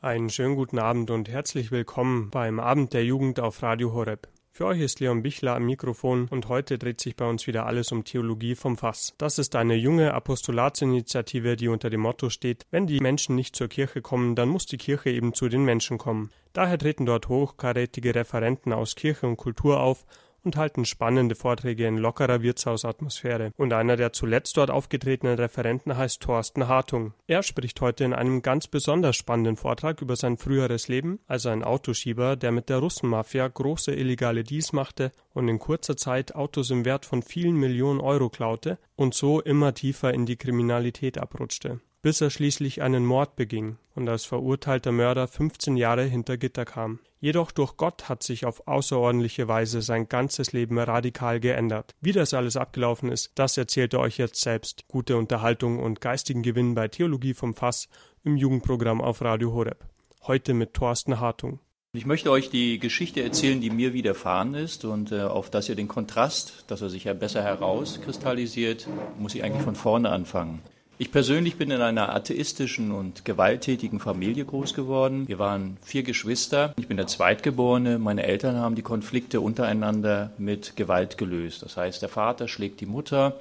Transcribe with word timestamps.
Einen 0.00 0.30
schönen 0.30 0.54
guten 0.54 0.78
Abend 0.78 1.10
und 1.10 1.28
herzlich 1.28 1.72
willkommen 1.72 2.30
beim 2.30 2.60
Abend 2.60 2.92
der 2.92 3.04
Jugend 3.04 3.40
auf 3.40 3.64
Radio 3.64 3.92
Horeb. 3.92 4.28
Für 4.52 4.66
euch 4.66 4.78
ist 4.78 5.00
Leon 5.00 5.22
Bichler 5.22 5.56
am 5.56 5.66
Mikrofon 5.66 6.28
und 6.30 6.48
heute 6.48 6.78
dreht 6.78 7.00
sich 7.00 7.16
bei 7.16 7.28
uns 7.28 7.48
wieder 7.48 7.66
alles 7.66 7.90
um 7.90 8.04
Theologie 8.04 8.54
vom 8.54 8.76
Fass. 8.76 9.14
Das 9.18 9.40
ist 9.40 9.56
eine 9.56 9.74
junge 9.74 10.14
Apostolatsinitiative, 10.14 11.56
die 11.56 11.66
unter 11.66 11.90
dem 11.90 12.02
Motto 12.02 12.30
steht, 12.30 12.64
wenn 12.70 12.86
die 12.86 13.00
Menschen 13.00 13.34
nicht 13.34 13.56
zur 13.56 13.66
Kirche 13.66 14.00
kommen, 14.00 14.36
dann 14.36 14.50
muss 14.50 14.66
die 14.66 14.78
Kirche 14.78 15.10
eben 15.10 15.34
zu 15.34 15.48
den 15.48 15.64
Menschen 15.64 15.98
kommen. 15.98 16.30
Daher 16.52 16.78
treten 16.78 17.04
dort 17.04 17.28
hochkarätige 17.28 18.14
Referenten 18.14 18.72
aus 18.72 18.94
Kirche 18.94 19.26
und 19.26 19.36
Kultur 19.36 19.80
auf 19.80 20.06
und 20.44 20.56
halten 20.56 20.84
spannende 20.84 21.34
Vorträge 21.34 21.86
in 21.86 21.98
lockerer 21.98 22.42
Wirtshausatmosphäre. 22.42 23.52
Und 23.56 23.72
einer 23.72 23.96
der 23.96 24.12
zuletzt 24.12 24.56
dort 24.56 24.70
aufgetretenen 24.70 25.36
Referenten 25.36 25.96
heißt 25.96 26.20
Thorsten 26.20 26.68
Hartung. 26.68 27.14
Er 27.26 27.42
spricht 27.42 27.80
heute 27.80 28.04
in 28.04 28.14
einem 28.14 28.42
ganz 28.42 28.66
besonders 28.66 29.16
spannenden 29.16 29.56
Vortrag 29.56 30.00
über 30.02 30.16
sein 30.16 30.36
früheres 30.36 30.88
Leben 30.88 31.20
als 31.26 31.46
ein 31.46 31.64
Autoschieber, 31.64 32.36
der 32.36 32.52
mit 32.52 32.68
der 32.68 32.78
Russenmafia 32.78 33.48
große 33.48 33.94
illegale 33.94 34.44
Deals 34.44 34.72
machte 34.72 35.12
und 35.32 35.48
in 35.48 35.58
kurzer 35.58 35.96
Zeit 35.96 36.34
Autos 36.34 36.70
im 36.70 36.84
Wert 36.84 37.04
von 37.04 37.22
vielen 37.22 37.56
Millionen 37.56 38.00
Euro 38.00 38.28
klaute 38.28 38.78
und 38.96 39.14
so 39.14 39.40
immer 39.40 39.74
tiefer 39.74 40.14
in 40.14 40.26
die 40.26 40.36
Kriminalität 40.36 41.18
abrutschte 41.18 41.80
bis 42.02 42.20
er 42.20 42.30
schließlich 42.30 42.82
einen 42.82 43.04
Mord 43.04 43.36
beging 43.36 43.76
und 43.94 44.08
als 44.08 44.24
verurteilter 44.24 44.92
Mörder 44.92 45.26
15 45.26 45.76
Jahre 45.76 46.04
hinter 46.04 46.36
Gitter 46.36 46.64
kam. 46.64 47.00
Jedoch 47.20 47.50
durch 47.50 47.76
Gott 47.76 48.08
hat 48.08 48.22
sich 48.22 48.46
auf 48.46 48.68
außerordentliche 48.68 49.48
Weise 49.48 49.82
sein 49.82 50.08
ganzes 50.08 50.52
Leben 50.52 50.78
radikal 50.78 51.40
geändert. 51.40 51.96
Wie 52.00 52.12
das 52.12 52.32
alles 52.32 52.56
abgelaufen 52.56 53.10
ist, 53.10 53.32
das 53.34 53.56
erzählt 53.56 53.94
er 53.94 54.00
euch 54.00 54.18
jetzt 54.18 54.40
selbst. 54.40 54.86
Gute 54.86 55.16
Unterhaltung 55.16 55.80
und 55.80 56.00
geistigen 56.00 56.42
Gewinn 56.42 56.76
bei 56.76 56.86
Theologie 56.86 57.34
vom 57.34 57.54
Fass 57.54 57.88
im 58.22 58.36
Jugendprogramm 58.36 59.00
auf 59.00 59.20
Radio 59.20 59.52
Horeb. 59.52 59.84
Heute 60.28 60.54
mit 60.54 60.74
Thorsten 60.74 61.18
Hartung. 61.18 61.58
Ich 61.92 62.06
möchte 62.06 62.30
euch 62.30 62.50
die 62.50 62.78
Geschichte 62.78 63.22
erzählen, 63.22 63.60
die 63.60 63.70
mir 63.70 63.94
widerfahren 63.94 64.54
ist 64.54 64.84
und 64.84 65.10
äh, 65.10 65.22
auf 65.22 65.50
dass 65.50 65.68
ihr 65.68 65.74
den 65.74 65.88
Kontrast, 65.88 66.64
dass 66.68 66.82
er 66.82 66.90
sich 66.90 67.04
ja 67.04 67.14
besser 67.14 67.42
herauskristallisiert, 67.42 68.86
muss 69.18 69.34
ich 69.34 69.42
eigentlich 69.42 69.62
von 69.62 69.74
vorne 69.74 70.10
anfangen. 70.10 70.60
Ich 71.00 71.12
persönlich 71.12 71.54
bin 71.54 71.70
in 71.70 71.80
einer 71.80 72.12
atheistischen 72.12 72.90
und 72.90 73.24
gewalttätigen 73.24 74.00
Familie 74.00 74.44
groß 74.44 74.74
geworden. 74.74 75.28
Wir 75.28 75.38
waren 75.38 75.76
vier 75.80 76.02
Geschwister. 76.02 76.74
Ich 76.76 76.88
bin 76.88 76.96
der 76.96 77.06
Zweitgeborene. 77.06 78.00
Meine 78.00 78.24
Eltern 78.24 78.56
haben 78.56 78.74
die 78.74 78.82
Konflikte 78.82 79.40
untereinander 79.40 80.32
mit 80.38 80.74
Gewalt 80.74 81.16
gelöst. 81.16 81.62
Das 81.62 81.76
heißt, 81.76 82.02
der 82.02 82.08
Vater 82.08 82.48
schlägt 82.48 82.80
die 82.80 82.86
Mutter, 82.86 83.38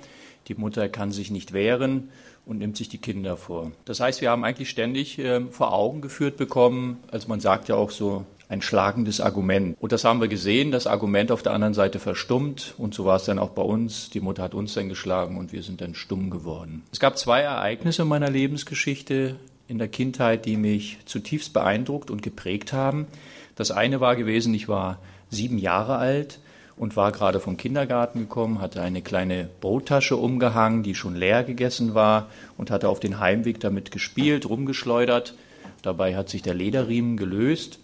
die 0.49 0.53
Mutter 0.53 0.87
kann 0.87 1.11
sich 1.11 1.31
nicht 1.31 1.51
wehren 1.51 2.09
und 2.45 2.59
nimmt 2.59 2.77
sich 2.77 2.89
die 2.89 2.99
Kinder 2.99 3.37
vor. 3.37 3.71
Das 3.85 3.99
heißt, 4.01 4.21
wir 4.21 4.29
haben 4.29 4.43
eigentlich 4.43 4.69
ständig 4.69 5.17
äh, 5.17 5.41
vor 5.49 5.73
Augen 5.73 6.01
geführt 6.01 6.37
bekommen, 6.37 7.03
also 7.11 7.27
man 7.27 7.39
sagt 7.39 7.69
ja 7.69 7.75
auch 7.75 7.89
so, 7.89 8.23
ein 8.49 8.61
schlagendes 8.61 9.19
Argument. 9.19 9.75
Und 9.79 9.91
das 9.91 10.05
haben 10.05 10.21
wir 10.21 10.27
gesehen, 10.27 10.71
das 10.71 10.87
Argument 10.87 11.31
auf 11.31 11.43
der 11.43 11.51
anderen 11.51 11.73
Seite 11.73 11.99
verstummt. 11.99 12.75
Und 12.77 12.93
so 12.93 13.05
war 13.05 13.17
es 13.17 13.25
dann 13.25 13.39
auch 13.39 13.49
bei 13.49 13.61
uns. 13.61 14.09
Die 14.09 14.21
Mutter 14.21 14.43
hat 14.43 14.53
uns 14.53 14.73
dann 14.73 14.89
geschlagen 14.89 15.37
und 15.37 15.51
wir 15.51 15.63
sind 15.63 15.81
dann 15.81 15.95
stumm 15.95 16.29
geworden. 16.29 16.83
Es 16.91 16.99
gab 16.99 17.17
zwei 17.17 17.41
Ereignisse 17.41 18.03
in 18.03 18.07
meiner 18.07 18.29
Lebensgeschichte 18.29 19.35
in 19.67 19.79
der 19.79 19.89
Kindheit, 19.89 20.45
die 20.45 20.55
mich 20.55 20.97
zutiefst 21.05 21.51
beeindruckt 21.51 22.09
und 22.09 22.21
geprägt 22.21 22.71
haben. 22.71 23.07
Das 23.55 23.71
eine 23.71 23.99
war 23.99 24.15
gewesen, 24.15 24.53
ich 24.53 24.69
war 24.69 24.99
sieben 25.29 25.57
Jahre 25.57 25.97
alt 25.97 26.39
und 26.77 26.95
war 26.95 27.11
gerade 27.11 27.41
vom 27.41 27.57
Kindergarten 27.57 28.19
gekommen, 28.19 28.61
hatte 28.61 28.81
eine 28.81 29.01
kleine 29.01 29.49
Brottasche 29.59 30.15
umgehangen, 30.15 30.83
die 30.83 30.95
schon 30.95 31.15
leer 31.15 31.43
gegessen 31.43 31.95
war 31.95 32.29
und 32.55 32.71
hatte 32.71 32.87
auf 32.87 33.01
den 33.01 33.19
Heimweg 33.19 33.59
damit 33.59 33.91
gespielt, 33.91 34.47
rumgeschleudert. 34.47 35.35
Dabei 35.81 36.15
hat 36.15 36.29
sich 36.29 36.43
der 36.43 36.53
Lederriemen 36.53 37.17
gelöst 37.17 37.79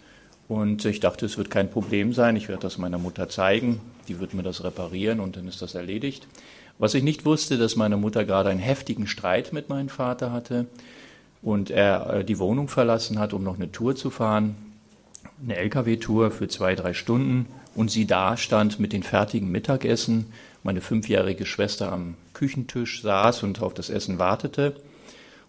und 0.48 0.84
ich 0.84 1.00
dachte, 1.00 1.26
es 1.26 1.38
wird 1.38 1.50
kein 1.50 1.70
Problem 1.70 2.12
sein. 2.12 2.36
Ich 2.36 2.48
werde 2.48 2.62
das 2.62 2.78
meiner 2.78 2.98
Mutter 2.98 3.28
zeigen. 3.28 3.80
Die 4.08 4.20
wird 4.20 4.34
mir 4.34 4.42
das 4.42 4.62
reparieren 4.62 5.20
und 5.20 5.36
dann 5.36 5.48
ist 5.48 5.62
das 5.62 5.74
erledigt. 5.74 6.26
Was 6.78 6.94
ich 6.94 7.02
nicht 7.02 7.24
wusste, 7.24 7.56
dass 7.56 7.76
meine 7.76 7.96
Mutter 7.96 8.24
gerade 8.24 8.50
einen 8.50 8.60
heftigen 8.60 9.06
Streit 9.06 9.52
mit 9.52 9.68
meinem 9.68 9.88
Vater 9.88 10.32
hatte 10.32 10.66
und 11.40 11.70
er 11.70 12.14
äh, 12.14 12.24
die 12.24 12.38
Wohnung 12.38 12.68
verlassen 12.68 13.18
hat, 13.18 13.32
um 13.32 13.42
noch 13.42 13.56
eine 13.56 13.70
Tour 13.70 13.96
zu 13.96 14.10
fahren, 14.10 14.56
eine 15.42 15.56
LKW-Tour 15.56 16.30
für 16.30 16.48
zwei, 16.48 16.74
drei 16.74 16.94
Stunden 16.94 17.46
und 17.74 17.90
sie 17.90 18.06
da 18.06 18.36
stand 18.36 18.80
mit 18.80 18.92
den 18.92 19.02
fertigen 19.02 19.50
Mittagessen, 19.50 20.26
meine 20.62 20.80
fünfjährige 20.80 21.46
Schwester 21.46 21.92
am 21.92 22.14
Küchentisch 22.32 23.02
saß 23.02 23.42
und 23.44 23.62
auf 23.62 23.74
das 23.74 23.90
Essen 23.90 24.18
wartete 24.18 24.74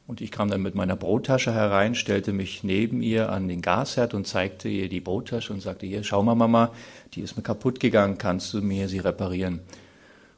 und 0.07 0.21
ich 0.21 0.31
kam 0.31 0.49
dann 0.49 0.61
mit 0.61 0.75
meiner 0.75 0.95
Brottasche 0.95 1.53
herein, 1.53 1.95
stellte 1.95 2.31
mich 2.31 2.63
neben 2.63 3.01
ihr 3.01 3.31
an 3.31 3.47
den 3.47 3.61
Gasherd 3.61 4.13
und 4.13 4.27
zeigte 4.27 4.69
ihr 4.69 4.87
die 4.87 4.99
Brottasche 4.99 5.51
und 5.51 5.61
sagte, 5.61 5.87
hier, 5.87 6.03
schau 6.03 6.21
mal, 6.21 6.35
Mama, 6.35 6.71
die 7.13 7.21
ist 7.21 7.37
mir 7.37 7.43
kaputt 7.43 7.79
gegangen, 7.79 8.17
kannst 8.17 8.53
du 8.53 8.61
mir 8.61 8.87
sie 8.87 8.99
reparieren? 8.99 9.61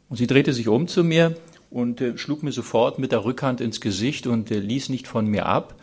Und 0.10 0.18
sie 0.18 0.28
drehte 0.28 0.54
sich 0.54 0.70
um 0.70 0.88
zu 0.88 1.04
mir 1.04 1.36
und 1.70 2.00
äh, 2.00 2.18
schlug 2.18 2.44
mir 2.44 2.54
sofort 2.54 2.98
mit 2.98 3.12
der 3.12 3.26
Rückhand 3.26 3.60
ins 3.60 3.82
Gesicht 3.82 4.26
und 4.26 4.52
äh, 4.52 4.60
ließ 4.60 4.88
nicht 4.90 5.08
von 5.08 5.28
mir 5.28 5.48
ab 5.48 5.76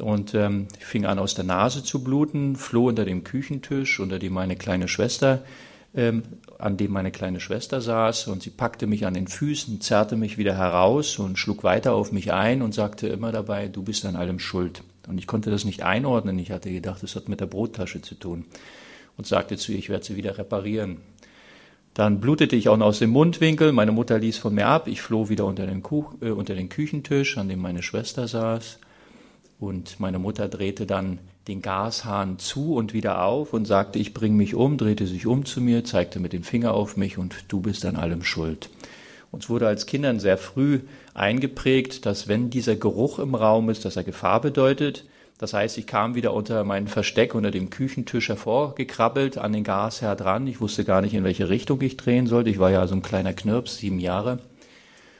und 0.00 0.34
ähm, 0.34 0.66
fing 0.78 1.06
an 1.06 1.18
aus 1.18 1.34
der 1.34 1.44
Nase 1.44 1.82
zu 1.82 2.04
bluten, 2.04 2.56
floh 2.56 2.88
unter 2.88 3.06
dem 3.06 3.24
Küchentisch, 3.24 4.00
unter 4.00 4.18
dem 4.18 4.34
meine 4.34 4.56
kleine 4.56 4.88
Schwester 4.88 5.42
ähm, 5.94 6.22
an 6.58 6.76
dem 6.76 6.90
meine 6.92 7.10
kleine 7.10 7.40
Schwester 7.40 7.80
saß 7.80 8.28
und 8.28 8.42
sie 8.42 8.50
packte 8.50 8.86
mich 8.86 9.06
an 9.06 9.14
den 9.14 9.28
Füßen, 9.28 9.80
zerrte 9.80 10.16
mich 10.16 10.38
wieder 10.38 10.56
heraus 10.56 11.18
und 11.18 11.38
schlug 11.38 11.62
weiter 11.62 11.94
auf 11.94 12.10
mich 12.10 12.32
ein 12.32 12.62
und 12.62 12.74
sagte 12.74 13.06
immer 13.08 13.32
dabei, 13.32 13.68
du 13.68 13.82
bist 13.82 14.04
an 14.04 14.16
allem 14.16 14.38
schuld. 14.38 14.82
Und 15.06 15.18
ich 15.18 15.26
konnte 15.26 15.50
das 15.50 15.64
nicht 15.64 15.82
einordnen. 15.82 16.38
Ich 16.38 16.50
hatte 16.50 16.72
gedacht, 16.72 17.02
das 17.02 17.14
hat 17.14 17.28
mit 17.28 17.40
der 17.40 17.46
Brottasche 17.46 18.00
zu 18.02 18.14
tun. 18.14 18.46
Und 19.16 19.26
sagte 19.26 19.56
zu 19.56 19.72
ihr, 19.72 19.78
ich 19.78 19.90
werde 19.90 20.04
sie 20.04 20.16
wieder 20.16 20.38
reparieren. 20.38 20.96
Dann 21.92 22.18
blutete 22.18 22.56
ich 22.56 22.68
auch 22.68 22.76
noch 22.76 22.86
aus 22.86 22.98
dem 22.98 23.10
Mundwinkel. 23.10 23.70
Meine 23.70 23.92
Mutter 23.92 24.18
ließ 24.18 24.38
von 24.38 24.54
mir 24.54 24.66
ab. 24.66 24.88
Ich 24.88 25.00
floh 25.00 25.28
wieder 25.28 25.44
unter 25.44 25.66
den, 25.66 25.82
Kuch 25.82 26.14
äh, 26.20 26.30
unter 26.30 26.54
den 26.54 26.68
Küchentisch, 26.68 27.38
an 27.38 27.48
dem 27.48 27.60
meine 27.60 27.82
Schwester 27.82 28.26
saß. 28.26 28.80
Und 29.60 30.00
meine 30.00 30.18
Mutter 30.18 30.48
drehte 30.48 30.86
dann 30.86 31.20
den 31.48 31.62
Gashahn 31.62 32.38
zu 32.38 32.74
und 32.74 32.94
wieder 32.94 33.22
auf 33.22 33.52
und 33.52 33.66
sagte, 33.66 33.98
ich 33.98 34.14
bringe 34.14 34.36
mich 34.36 34.54
um, 34.54 34.78
drehte 34.78 35.06
sich 35.06 35.26
um 35.26 35.44
zu 35.44 35.60
mir, 35.60 35.84
zeigte 35.84 36.18
mit 36.18 36.32
dem 36.32 36.42
Finger 36.42 36.72
auf 36.72 36.96
mich 36.96 37.18
und 37.18 37.34
du 37.48 37.60
bist 37.60 37.84
an 37.84 37.96
allem 37.96 38.22
schuld. 38.22 38.70
Uns 39.30 39.50
wurde 39.50 39.66
als 39.66 39.86
Kindern 39.86 40.20
sehr 40.20 40.38
früh 40.38 40.80
eingeprägt, 41.12 42.06
dass 42.06 42.28
wenn 42.28 42.50
dieser 42.50 42.76
Geruch 42.76 43.18
im 43.18 43.34
Raum 43.34 43.68
ist, 43.68 43.84
dass 43.84 43.96
er 43.96 44.04
Gefahr 44.04 44.40
bedeutet. 44.40 45.04
Das 45.38 45.52
heißt, 45.52 45.76
ich 45.76 45.88
kam 45.88 46.14
wieder 46.14 46.32
unter 46.32 46.62
mein 46.62 46.86
Versteck 46.86 47.34
unter 47.34 47.50
dem 47.50 47.68
Küchentisch 47.68 48.28
hervorgekrabbelt 48.28 49.36
an 49.36 49.52
den 49.52 49.64
Gasherd 49.64 50.24
ran. 50.24 50.46
Ich 50.46 50.60
wusste 50.60 50.84
gar 50.84 51.02
nicht, 51.02 51.14
in 51.14 51.24
welche 51.24 51.48
Richtung 51.48 51.80
ich 51.80 51.96
drehen 51.96 52.28
sollte. 52.28 52.50
Ich 52.50 52.60
war 52.60 52.70
ja 52.70 52.86
so 52.86 52.94
ein 52.94 53.02
kleiner 53.02 53.32
Knirps, 53.32 53.78
sieben 53.78 53.98
Jahre. 53.98 54.38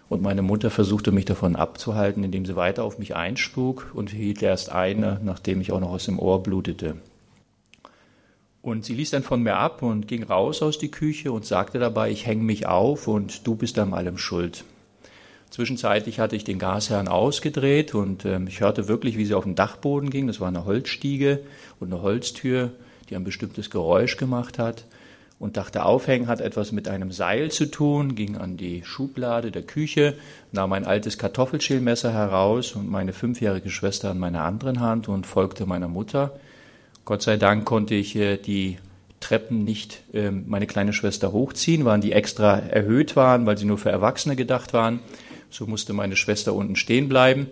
Und 0.08 0.22
meine 0.22 0.42
Mutter 0.42 0.70
versuchte 0.70 1.12
mich 1.12 1.24
davon 1.24 1.56
abzuhalten, 1.56 2.24
indem 2.24 2.44
sie 2.44 2.56
weiter 2.56 2.84
auf 2.84 2.98
mich 2.98 3.16
einschlug 3.16 3.90
und 3.94 4.10
hielt 4.10 4.42
erst 4.42 4.70
eine, 4.70 5.20
nachdem 5.24 5.60
ich 5.60 5.72
auch 5.72 5.80
noch 5.80 5.90
aus 5.90 6.04
dem 6.04 6.18
Ohr 6.18 6.42
blutete. 6.42 6.96
Und 8.60 8.84
sie 8.84 8.94
ließ 8.94 9.10
dann 9.10 9.22
von 9.22 9.42
mir 9.42 9.56
ab 9.56 9.82
und 9.82 10.08
ging 10.08 10.22
raus 10.22 10.62
aus 10.62 10.78
die 10.78 10.90
Küche 10.90 11.32
und 11.32 11.44
sagte 11.44 11.78
dabei, 11.78 12.10
ich 12.10 12.26
hänge 12.26 12.44
mich 12.44 12.66
auf 12.66 13.08
und 13.08 13.46
du 13.46 13.54
bist 13.54 13.78
an 13.78 13.92
allem 13.92 14.18
schuld. 14.18 14.64
Zwischenzeitlich 15.50 16.18
hatte 16.18 16.34
ich 16.34 16.44
den 16.44 16.58
Gashahn 16.58 17.06
ausgedreht 17.06 17.94
und 17.94 18.24
äh, 18.24 18.40
ich 18.48 18.60
hörte 18.60 18.88
wirklich, 18.88 19.16
wie 19.16 19.24
sie 19.24 19.34
auf 19.34 19.44
den 19.44 19.54
Dachboden 19.54 20.10
ging. 20.10 20.26
Das 20.26 20.40
war 20.40 20.48
eine 20.48 20.64
Holzstiege 20.64 21.40
und 21.78 21.92
eine 21.92 22.02
Holztür, 22.02 22.72
die 23.08 23.16
ein 23.16 23.24
bestimmtes 23.24 23.70
Geräusch 23.70 24.16
gemacht 24.16 24.58
hat 24.58 24.84
und 25.44 25.58
dachte, 25.58 25.84
Aufhängen 25.84 26.26
hat 26.26 26.40
etwas 26.40 26.72
mit 26.72 26.88
einem 26.88 27.12
Seil 27.12 27.50
zu 27.50 27.66
tun, 27.66 28.14
ging 28.14 28.38
an 28.38 28.56
die 28.56 28.82
Schublade 28.82 29.50
der 29.50 29.60
Küche, 29.60 30.14
nahm 30.52 30.72
ein 30.72 30.86
altes 30.86 31.18
Kartoffelschälmesser 31.18 32.14
heraus 32.14 32.72
und 32.72 32.90
meine 32.90 33.12
fünfjährige 33.12 33.68
Schwester 33.68 34.10
an 34.10 34.18
meiner 34.18 34.42
anderen 34.42 34.80
Hand 34.80 35.06
und 35.06 35.26
folgte 35.26 35.66
meiner 35.66 35.86
Mutter. 35.86 36.32
Gott 37.04 37.20
sei 37.20 37.36
Dank 37.36 37.66
konnte 37.66 37.94
ich 37.94 38.16
äh, 38.16 38.38
die 38.38 38.78
Treppen 39.20 39.64
nicht 39.64 40.00
äh, 40.14 40.30
meine 40.30 40.66
kleine 40.66 40.94
Schwester 40.94 41.32
hochziehen, 41.32 41.84
waren 41.84 42.00
die 42.00 42.12
extra 42.12 42.58
erhöht 42.58 43.14
waren, 43.14 43.44
weil 43.44 43.58
sie 43.58 43.66
nur 43.66 43.76
für 43.76 43.90
Erwachsene 43.90 44.36
gedacht 44.36 44.72
waren. 44.72 45.00
So 45.50 45.66
musste 45.66 45.92
meine 45.92 46.16
Schwester 46.16 46.54
unten 46.54 46.74
stehen 46.74 47.10
bleiben. 47.10 47.48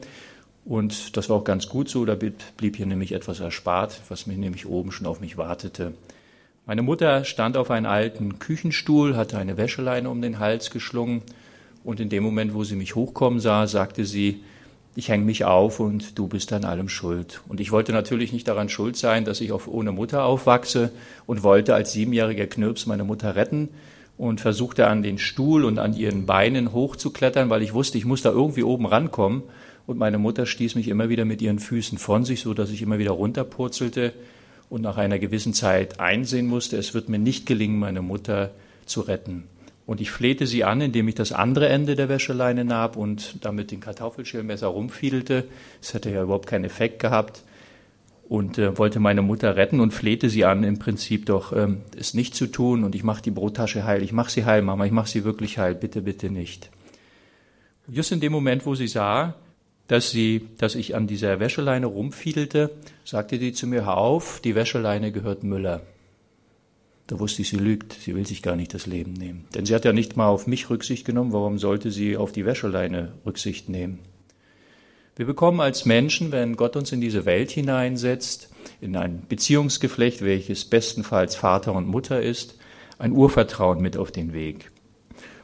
Und 0.65 1.19
das 1.19 1.29
war 1.29 1.37
auch 1.37 1.45
ganz 1.45 1.69
gut 1.69 1.91
so, 1.91 2.07
da 2.07 2.15
blieb 2.15 2.77
hier 2.77 2.87
nämlich 2.87 3.13
etwas 3.13 3.41
erspart, 3.41 4.01
was 4.09 4.27
mir 4.27 4.39
nämlich 4.39 4.65
oben 4.65 4.93
schon 4.93 5.07
auf 5.07 5.21
mich 5.21 5.37
wartete. 5.37 5.93
Meine 6.65 6.83
Mutter 6.83 7.25
stand 7.25 7.57
auf 7.57 7.73
einem 7.73 7.87
alten 7.87 8.39
Küchenstuhl, 8.39 9.17
hatte 9.17 9.37
eine 9.37 9.57
Wäscheleine 9.57 10.09
um 10.09 10.23
den 10.23 10.39
Hals 10.39 10.71
geschlungen 10.71 11.23
und 11.83 11.99
in 11.99 12.09
dem 12.09 12.23
Moment, 12.23 12.55
wo 12.55 12.63
sie 12.63 12.77
mich 12.77 12.95
hochkommen 12.95 13.41
sah, 13.41 13.67
sagte 13.67 14.05
sie, 14.05 14.45
ich 14.95 15.09
hänge 15.09 15.25
mich 15.25 15.45
auf 15.45 15.81
und 15.81 16.17
du 16.21 16.29
bist 16.29 16.53
an 16.53 16.65
allem 16.65 16.89
schuld. 16.89 17.41
Und 17.49 17.59
ich 17.59 17.73
wollte 17.73 17.91
natürlich 17.91 18.33
nicht 18.33 18.47
daran 18.47 18.69
schuld 18.69 18.97
sein, 18.97 19.25
dass 19.25 19.41
ich 19.41 19.51
auf, 19.51 19.67
ohne 19.67 19.91
Mutter 19.91 20.25
aufwachse 20.25 20.93
und 21.27 21.43
wollte 21.43 21.75
als 21.75 21.95
siebenjähriger 21.95 22.47
Knirps 22.47 22.87
meine 22.87 23.03
Mutter 23.03 23.35
retten 23.35 23.71
und 24.17 24.41
versuchte 24.41 24.87
an 24.87 25.03
den 25.03 25.19
Stuhl 25.19 25.65
und 25.65 25.81
an 25.81 25.97
ihren 25.97 26.27
Beinen 26.27 26.73
hochzuklettern, 26.73 27.51
weil 27.51 27.63
ich 27.63 27.75
wusste, 27.75 27.99
ich 27.99 28.05
muss 28.05 28.23
da 28.23 28.31
irgendwie 28.31 28.63
oben 28.63 28.87
rankommen 28.87 29.43
und 29.89 29.99
meine 29.99 30.19
Mutter 30.19 30.47
stieß 30.47 30.77
mich 30.77 30.87
immer 30.87 31.09
wieder 31.09 31.25
mit 31.25 31.43
ihren 31.43 31.59
Füßen 31.59 31.99
von 31.99 32.25
sich, 32.25 32.41
so 32.41 32.55
dass 32.55 32.71
ich 32.71 32.83
immer 32.83 33.01
wieder 33.01 33.11
runterpurzelte 33.11 34.13
und 34.73 34.81
nach 34.81 34.97
einer 34.97 35.19
gewissen 35.19 35.53
Zeit 35.53 36.01
einsehen 36.01 36.47
musste, 36.47 36.79
es 36.79 36.95
wird 36.95 37.11
mir 37.11 37.19
nicht 37.19 37.45
gelingen, 37.45 37.79
meine 37.79 38.01
Mutter 38.01 38.53
zu 38.87 39.03
retten. 39.03 39.45
Und 39.85 40.01
ich 40.01 40.11
flehte 40.11 40.47
sie 40.47 40.65
an, 40.65 40.81
indem 40.81 41.09
ich 41.09 41.15
das 41.15 41.31
andere 41.31 41.69
Ende 41.69 41.95
der 41.95 42.09
Wäscheleine 42.09 42.65
nahm 42.65 42.93
und 42.93 43.45
damit 43.45 43.71
den 43.71 43.81
Kartoffelschälmesser 43.81 44.69
rumfiedelte. 44.69 45.45
Es 45.83 45.93
hätte 45.93 46.11
ja 46.11 46.23
überhaupt 46.23 46.47
keinen 46.47 46.65
Effekt 46.65 47.01
gehabt 47.01 47.43
und 48.31 48.57
äh, 48.57 48.79
wollte 48.79 48.99
meine 48.99 49.21
Mutter 49.21 49.57
retten 49.57 49.79
und 49.79 49.93
flehte 49.93 50.31
sie 50.31 50.47
an, 50.47 50.65
im 50.65 50.79
Prinzip 50.79 51.27
doch 51.27 51.53
ähm, 51.55 51.83
es 51.95 52.15
nicht 52.15 52.35
zu 52.35 52.47
tun. 52.47 52.83
Und 52.83 52.95
ich 52.95 53.05
mache 53.05 53.21
die 53.21 53.31
Brottasche 53.31 53.85
heil, 53.85 54.03
ich 54.03 54.13
mache 54.13 54.31
sie 54.31 54.47
heil, 54.47 54.63
Mama, 54.63 54.87
ich 54.87 54.93
mache 54.93 55.11
sie 55.11 55.25
wirklich 55.25 55.59
heil, 55.59 55.75
bitte, 55.75 56.01
bitte 56.01 56.31
nicht. 56.31 56.71
Just 57.89 58.11
in 58.11 58.21
dem 58.21 58.33
Moment, 58.33 58.65
wo 58.65 58.75
sie 58.75 58.89
sah, 58.89 59.35
dass, 59.89 60.11
sie, 60.11 60.49
dass 60.59 60.75
ich 60.75 60.95
an 60.95 61.07
dieser 61.07 61.41
Wäscheleine 61.41 61.87
rumfiedelte, 61.87 62.71
sagte 63.05 63.39
die 63.39 63.53
zu 63.53 63.67
mir, 63.67 63.85
hör 63.85 63.99
auf, 63.99 64.41
die 64.41 64.55
Wäscheleine 64.55 65.13
gehört 65.13 65.43
Müller. 65.43 65.83
Da 67.07 67.19
wusste 67.19 67.43
ich, 67.43 67.51
sie 67.51 67.57
lügt, 67.57 67.93
sie 67.93 68.15
will 68.15 68.27
sich 68.27 68.43
gar 68.43 68.57
nicht 68.57 68.73
das 68.73 68.87
Leben 68.87 69.13
nehmen. 69.13 69.45
Denn 69.55 69.67
sie 69.67 69.75
hat 69.75 69.85
ja 69.85 69.93
nicht 69.93 70.17
mal 70.17 70.29
auf 70.29 70.47
mich 70.47 70.71
Rücksicht 70.71 71.05
genommen, 71.05 71.33
warum 71.33 71.59
sollte 71.59 71.91
sie 71.91 72.17
auf 72.17 72.33
die 72.33 72.47
Wäscheleine 72.47 73.13
Rücksicht 73.27 73.69
nehmen? 73.69 73.99
Wir 75.15 75.27
bekommen 75.27 75.61
als 75.61 75.85
Menschen, 75.85 76.33
wenn 76.33 76.57
Gott 76.57 76.75
uns 76.75 76.91
in 76.91 77.03
diese 77.03 77.27
Welt 77.27 77.51
hineinsetzt, 77.51 78.49
in 78.81 78.97
ein 78.97 79.25
Beziehungsgeflecht, 79.29 80.23
welches 80.23 80.65
bestenfalls 80.65 81.37
Vater 81.37 81.75
und 81.75 81.87
Mutter 81.87 82.23
ist, 82.23 82.57
ein 82.99 83.13
Urvertrauen 83.13 83.83
mit 83.83 83.99
auf 83.99 84.11
den 84.11 84.33
Weg. 84.33 84.72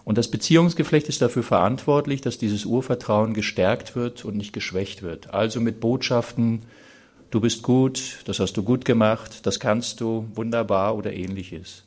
Und 0.09 0.17
das 0.17 0.29
Beziehungsgeflecht 0.29 1.11
ist 1.11 1.21
dafür 1.21 1.43
verantwortlich, 1.43 2.23
dass 2.23 2.39
dieses 2.39 2.65
Urvertrauen 2.65 3.35
gestärkt 3.35 3.95
wird 3.95 4.25
und 4.25 4.39
nicht 4.39 4.55
geschwächt 4.55 5.03
wird. 5.03 5.35
Also 5.35 5.61
mit 5.61 5.81
Botschaften, 5.81 6.63
du 7.31 7.43
bist 7.43 7.63
gut, 7.63 8.21
das 8.25 8.41
hast 8.41 8.55
du 8.57 8.63
gut 8.63 8.87
gemacht, 8.87 9.45
das 9.45 9.61
kannst 9.61 10.01
du, 10.01 10.27
wunderbar 10.35 10.97
oder 10.97 11.13
ähnliches. 11.13 11.85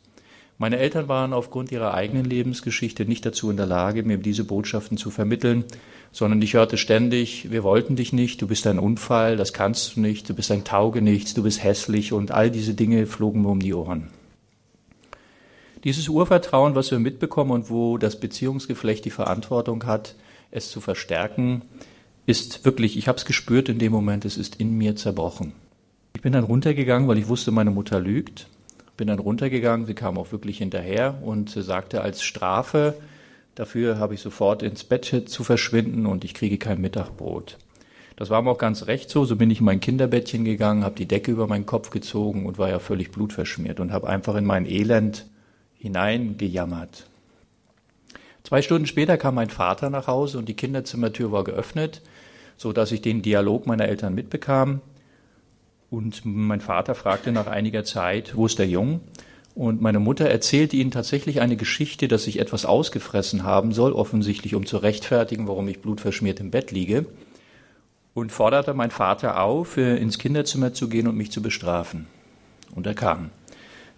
Meine 0.60 0.78
Eltern 0.78 1.08
waren 1.08 1.34
aufgrund 1.34 1.72
ihrer 1.72 1.96
eigenen 1.96 2.26
Lebensgeschichte 2.26 3.06
nicht 3.06 3.26
dazu 3.26 3.50
in 3.50 3.58
der 3.58 3.66
Lage, 3.66 4.04
mir 4.04 4.20
diese 4.20 4.44
Botschaften 4.44 4.98
zu 4.98 5.10
vermitteln, 5.10 5.64
sondern 6.12 6.44
ich 6.44 6.54
hörte 6.54 6.78
ständig, 6.78 7.50
wir 7.50 7.64
wollten 7.64 7.96
dich 7.96 8.14
nicht, 8.14 8.40
du 8.40 8.46
bist 8.46 8.68
ein 8.68 8.78
Unfall, 8.78 9.36
das 9.36 9.52
kannst 9.52 9.96
du 9.96 10.00
nicht, 10.00 10.30
du 10.30 10.36
bist 10.36 10.52
ein 10.52 10.64
Taugenichts, 10.64 11.34
du 11.34 11.42
bist 11.42 11.64
hässlich 11.64 12.14
und 12.14 12.30
all 12.30 12.52
diese 12.52 12.76
Dinge 12.76 13.08
flogen 13.08 13.42
mir 13.42 13.50
um 13.50 13.62
die 13.62 13.74
Ohren. 13.74 14.10
Dieses 15.84 16.10
Urvertrauen, 16.10 16.76
was 16.76 16.92
wir 16.92 17.00
mitbekommen 17.00 17.52
und 17.52 17.70
wo 17.72 17.98
das 17.98 18.20
Beziehungsgeflecht 18.20 19.04
die 19.04 19.10
Verantwortung 19.10 19.86
hat, 19.86 20.16
es 20.52 20.70
zu 20.70 20.80
verstärken, 20.80 21.64
ist 22.28 22.66
wirklich, 22.66 22.98
ich 22.98 23.08
habe 23.08 23.18
es 23.18 23.26
gespürt 23.26 23.68
in 23.68 23.80
dem 23.80 23.92
Moment, 23.92 24.26
es 24.26 24.38
ist 24.38 24.58
in 24.58 24.78
mir 24.78 24.96
zerbrochen. 24.96 25.54
Ich 26.14 26.22
bin 26.22 26.34
dann 26.34 26.44
runtergegangen, 26.44 27.08
weil 27.08 27.18
ich 27.18 27.28
wusste, 27.28 27.52
meine 27.52 27.72
Mutter 27.72 28.00
lügt. 28.00 28.48
Bin 28.96 29.08
dann 29.08 29.18
runtergegangen, 29.18 29.88
sie 29.88 29.96
kam 29.96 30.20
auch 30.20 30.32
wirklich 30.32 30.60
hinterher 30.60 31.18
und 31.24 31.50
sagte 31.50 32.02
als 32.02 32.22
Strafe, 32.22 32.94
dafür 33.56 33.98
habe 33.98 34.14
ich 34.14 34.22
sofort 34.22 34.62
ins 34.62 34.84
Bett 34.84 35.06
zu 35.26 35.44
verschwinden 35.44 36.06
und 36.06 36.24
ich 36.24 36.36
kriege 36.36 36.60
kein 36.60 36.80
Mittagbrot. 36.80 37.58
Das 38.18 38.30
war 38.30 38.44
mir 38.44 38.52
auch 38.52 38.60
ganz 38.60 38.86
recht 38.86 39.10
so. 39.10 39.26
So 39.26 39.36
bin 39.36 39.50
ich 39.50 39.60
in 39.60 39.66
mein 39.66 39.80
Kinderbettchen 39.80 40.46
gegangen, 40.46 40.84
habe 40.84 40.96
die 40.96 41.08
Decke 41.08 41.32
über 41.32 41.48
meinen 41.48 41.66
Kopf 41.66 41.90
gezogen 41.90 42.46
und 42.46 42.60
war 42.60 42.70
ja 42.70 42.78
völlig 42.78 43.10
blutverschmiert 43.10 43.80
und 43.80 43.92
habe 43.92 44.08
einfach 44.08 44.36
in 44.36 44.46
mein 44.46 44.68
Elend 44.68 45.26
hineingejammert. 45.82 47.08
Zwei 48.44 48.62
Stunden 48.62 48.86
später 48.86 49.18
kam 49.18 49.36
mein 49.36 49.50
Vater 49.50 49.90
nach 49.90 50.08
Hause 50.08 50.38
und 50.38 50.48
die 50.48 50.54
Kinderzimmertür 50.54 51.32
war 51.32 51.44
geöffnet, 51.44 52.02
so 52.56 52.72
dass 52.72 52.92
ich 52.92 53.02
den 53.02 53.24
Dialog 53.24 53.66
meiner 53.66 53.88
Eltern 53.88 54.14
mitbekam. 54.14 54.82
Und 55.90 56.22
mein 56.24 56.62
Vater 56.62 56.94
fragte 56.94 57.32
nach 57.32 57.48
einiger 57.48 57.84
Zeit, 57.84 58.36
wo 58.36 58.46
ist 58.46 58.60
der 58.60 58.68
Jung? 58.68 59.02
Und 59.56 59.82
meine 59.82 60.00
Mutter 60.00 60.30
erzählte 60.30 60.78
ihnen 60.78 60.92
tatsächlich 60.92 61.42
eine 61.42 61.58
Geschichte, 61.58 62.08
dass 62.08 62.28
ich 62.28 62.40
etwas 62.40 62.66
ausgefressen 62.66 63.44
haben 63.44 63.74
soll, 63.74 63.92
offensichtlich 63.92 64.56
um 64.56 64.66
zu 64.66 64.78
rechtfertigen, 64.78 65.48
warum 65.48 65.68
ich 65.68 65.82
blutverschmiert 65.82 66.40
im 66.40 66.52
Bett 66.52 66.72
liege. 66.72 67.06
Und 68.14 68.32
forderte 68.32 68.74
mein 68.74 68.92
Vater 68.92 69.42
auf, 69.42 69.78
ins 69.78 70.20
Kinderzimmer 70.20 70.74
zu 70.74 70.90
gehen 70.90 71.08
und 71.08 71.18
mich 71.18 71.32
zu 71.32 71.42
bestrafen. 71.42 72.08
Und 72.76 72.86
er 72.86 72.94
kam. 72.94 73.32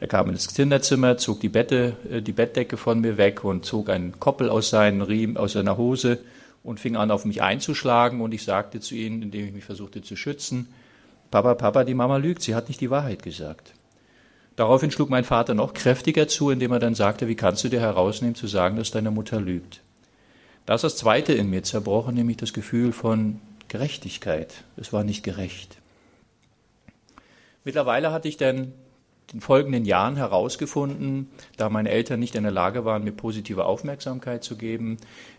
Er 0.03 0.09
kam 0.09 0.29
ins 0.29 0.53
Kinderzimmer, 0.53 1.15
zog 1.15 1.39
die, 1.39 1.47
Bette, 1.47 1.95
äh, 2.11 2.21
die 2.21 2.33
Bettdecke 2.33 2.75
von 2.75 2.99
mir 2.99 3.15
weg 3.15 3.45
und 3.45 3.63
zog 3.63 3.89
einen 3.89 4.19
Koppel 4.19 4.49
aus, 4.49 4.69
seinen 4.69 5.01
Riemen, 5.01 5.37
aus 5.37 5.53
seiner 5.53 5.77
Hose 5.77 6.19
und 6.61 6.81
fing 6.81 6.97
an, 6.97 7.09
auf 7.09 7.23
mich 7.23 7.41
einzuschlagen. 7.41 8.19
Und 8.19 8.33
ich 8.33 8.43
sagte 8.43 8.81
zu 8.81 8.95
ihnen, 8.95 9.21
indem 9.21 9.45
ich 9.45 9.53
mich 9.53 9.63
versuchte 9.63 10.01
zu 10.01 10.17
schützen, 10.17 10.67
Papa, 11.31 11.55
Papa, 11.55 11.85
die 11.85 11.93
Mama 11.93 12.17
lügt, 12.17 12.41
sie 12.41 12.53
hat 12.53 12.67
nicht 12.67 12.81
die 12.81 12.89
Wahrheit 12.89 13.23
gesagt. 13.23 13.75
Daraufhin 14.57 14.91
schlug 14.91 15.09
mein 15.09 15.23
Vater 15.23 15.53
noch 15.53 15.73
kräftiger 15.73 16.27
zu, 16.27 16.49
indem 16.49 16.73
er 16.73 16.79
dann 16.79 16.95
sagte, 16.95 17.29
wie 17.29 17.35
kannst 17.35 17.63
du 17.63 17.69
dir 17.69 17.79
herausnehmen 17.79 18.35
zu 18.35 18.47
sagen, 18.47 18.75
dass 18.75 18.91
deine 18.91 19.09
Mutter 19.09 19.39
lügt? 19.39 19.79
Da 20.65 20.75
ist 20.75 20.83
das 20.83 20.97
Zweite 20.97 21.31
in 21.31 21.49
mir 21.49 21.63
zerbrochen, 21.63 22.15
nämlich 22.15 22.35
das 22.35 22.51
Gefühl 22.51 22.91
von 22.91 23.39
Gerechtigkeit. 23.69 24.65
Es 24.75 24.91
war 24.91 25.05
nicht 25.05 25.23
gerecht. 25.23 25.77
Mittlerweile 27.63 28.11
hatte 28.11 28.27
ich 28.27 28.35
dann 28.35 28.73
den 29.33 29.41
folgenden 29.41 29.83
Jahren 29.83 30.15
herausgefunden, 30.15 31.29
da 31.57 31.69
meine 31.69 31.89
Eltern 31.89 32.19
nicht 32.19 32.35
in 32.35 32.43
der 32.43 32.51
Lage 32.51 32.85
waren, 32.85 33.03
mir 33.03 33.11
positive 33.11 33.65
Aufmerksamkeit 33.65 34.43
zu 34.43 34.55
geben, 34.55 34.97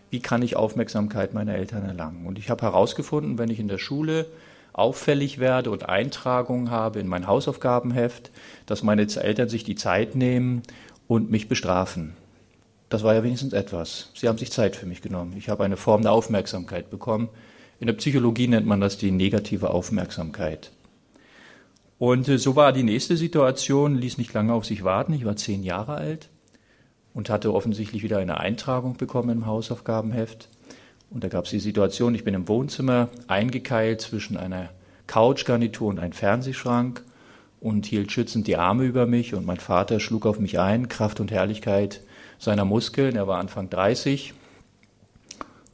wie 0.09 0.19
kann 0.19 0.41
ich 0.41 0.55
Aufmerksamkeit 0.55 1.33
meiner 1.33 1.55
Eltern 1.55 1.85
erlangen. 1.85 2.27
Und 2.27 2.37
ich 2.37 2.49
habe 2.49 2.61
herausgefunden, 2.61 3.37
wenn 3.37 3.49
ich 3.49 3.59
in 3.59 3.67
der 3.67 3.77
Schule 3.77 4.27
auffällig 4.73 5.39
werde 5.39 5.71
und 5.71 5.87
Eintragungen 5.87 6.69
habe 6.69 6.99
in 6.99 7.07
mein 7.07 7.27
Hausaufgabenheft, 7.27 8.31
dass 8.65 8.83
meine 8.83 9.03
Eltern 9.03 9.47
sich 9.47 9.63
die 9.63 9.75
Zeit 9.75 10.15
nehmen 10.15 10.63
und 11.07 11.31
mich 11.31 11.47
bestrafen. 11.47 12.13
Das 12.89 13.03
war 13.03 13.13
ja 13.13 13.23
wenigstens 13.23 13.53
etwas. 13.53 14.11
Sie 14.13 14.27
haben 14.27 14.37
sich 14.37 14.51
Zeit 14.51 14.75
für 14.75 14.85
mich 14.85 15.01
genommen. 15.01 15.33
Ich 15.37 15.49
habe 15.49 15.63
eine 15.63 15.77
Form 15.77 16.01
der 16.01 16.11
Aufmerksamkeit 16.11 16.89
bekommen. 16.89 17.29
In 17.79 17.87
der 17.87 17.93
Psychologie 17.93 18.47
nennt 18.47 18.67
man 18.67 18.81
das 18.81 18.97
die 18.97 19.11
negative 19.11 19.69
Aufmerksamkeit. 19.69 20.71
Und 21.97 22.27
äh, 22.27 22.37
so 22.37 22.55
war 22.55 22.73
die 22.73 22.83
nächste 22.83 23.17
Situation, 23.17 23.95
ließ 23.95 24.17
nicht 24.17 24.33
lange 24.33 24.53
auf 24.53 24.65
sich 24.65 24.83
warten. 24.83 25.13
Ich 25.13 25.25
war 25.25 25.35
zehn 25.35 25.63
Jahre 25.63 25.93
alt 25.95 26.29
und 27.13 27.29
hatte 27.29 27.53
offensichtlich 27.53 28.03
wieder 28.03 28.17
eine 28.17 28.39
Eintragung 28.39 28.97
bekommen 28.97 29.29
im 29.29 29.45
Hausaufgabenheft. 29.45 30.49
Und 31.09 31.23
da 31.23 31.29
gab 31.29 31.45
es 31.45 31.51
die 31.51 31.59
Situation, 31.59 32.15
ich 32.15 32.23
bin 32.23 32.33
im 32.33 32.47
Wohnzimmer 32.47 33.09
eingekeilt 33.27 34.01
zwischen 34.01 34.35
einer 34.35 34.69
Couchgarnitur 35.07 35.87
und 35.87 35.99
einem 35.99 36.11
Fernsehschrank 36.11 37.03
und 37.61 37.85
hielt 37.85 38.11
schützend 38.11 38.47
die 38.47 38.57
Arme 38.57 38.83
über 38.83 39.05
mich 39.05 39.33
und 39.33 39.45
mein 39.45 39.59
Vater 39.59 39.99
schlug 39.99 40.25
auf 40.25 40.39
mich 40.39 40.59
ein, 40.59 40.89
Kraft 40.89 41.19
und 41.19 41.31
Herrlichkeit 41.31 42.01
seiner 42.37 42.65
Muskeln. 42.65 43.15
Er 43.15 43.27
war 43.27 43.39
Anfang 43.39 43.69
30 43.69 44.33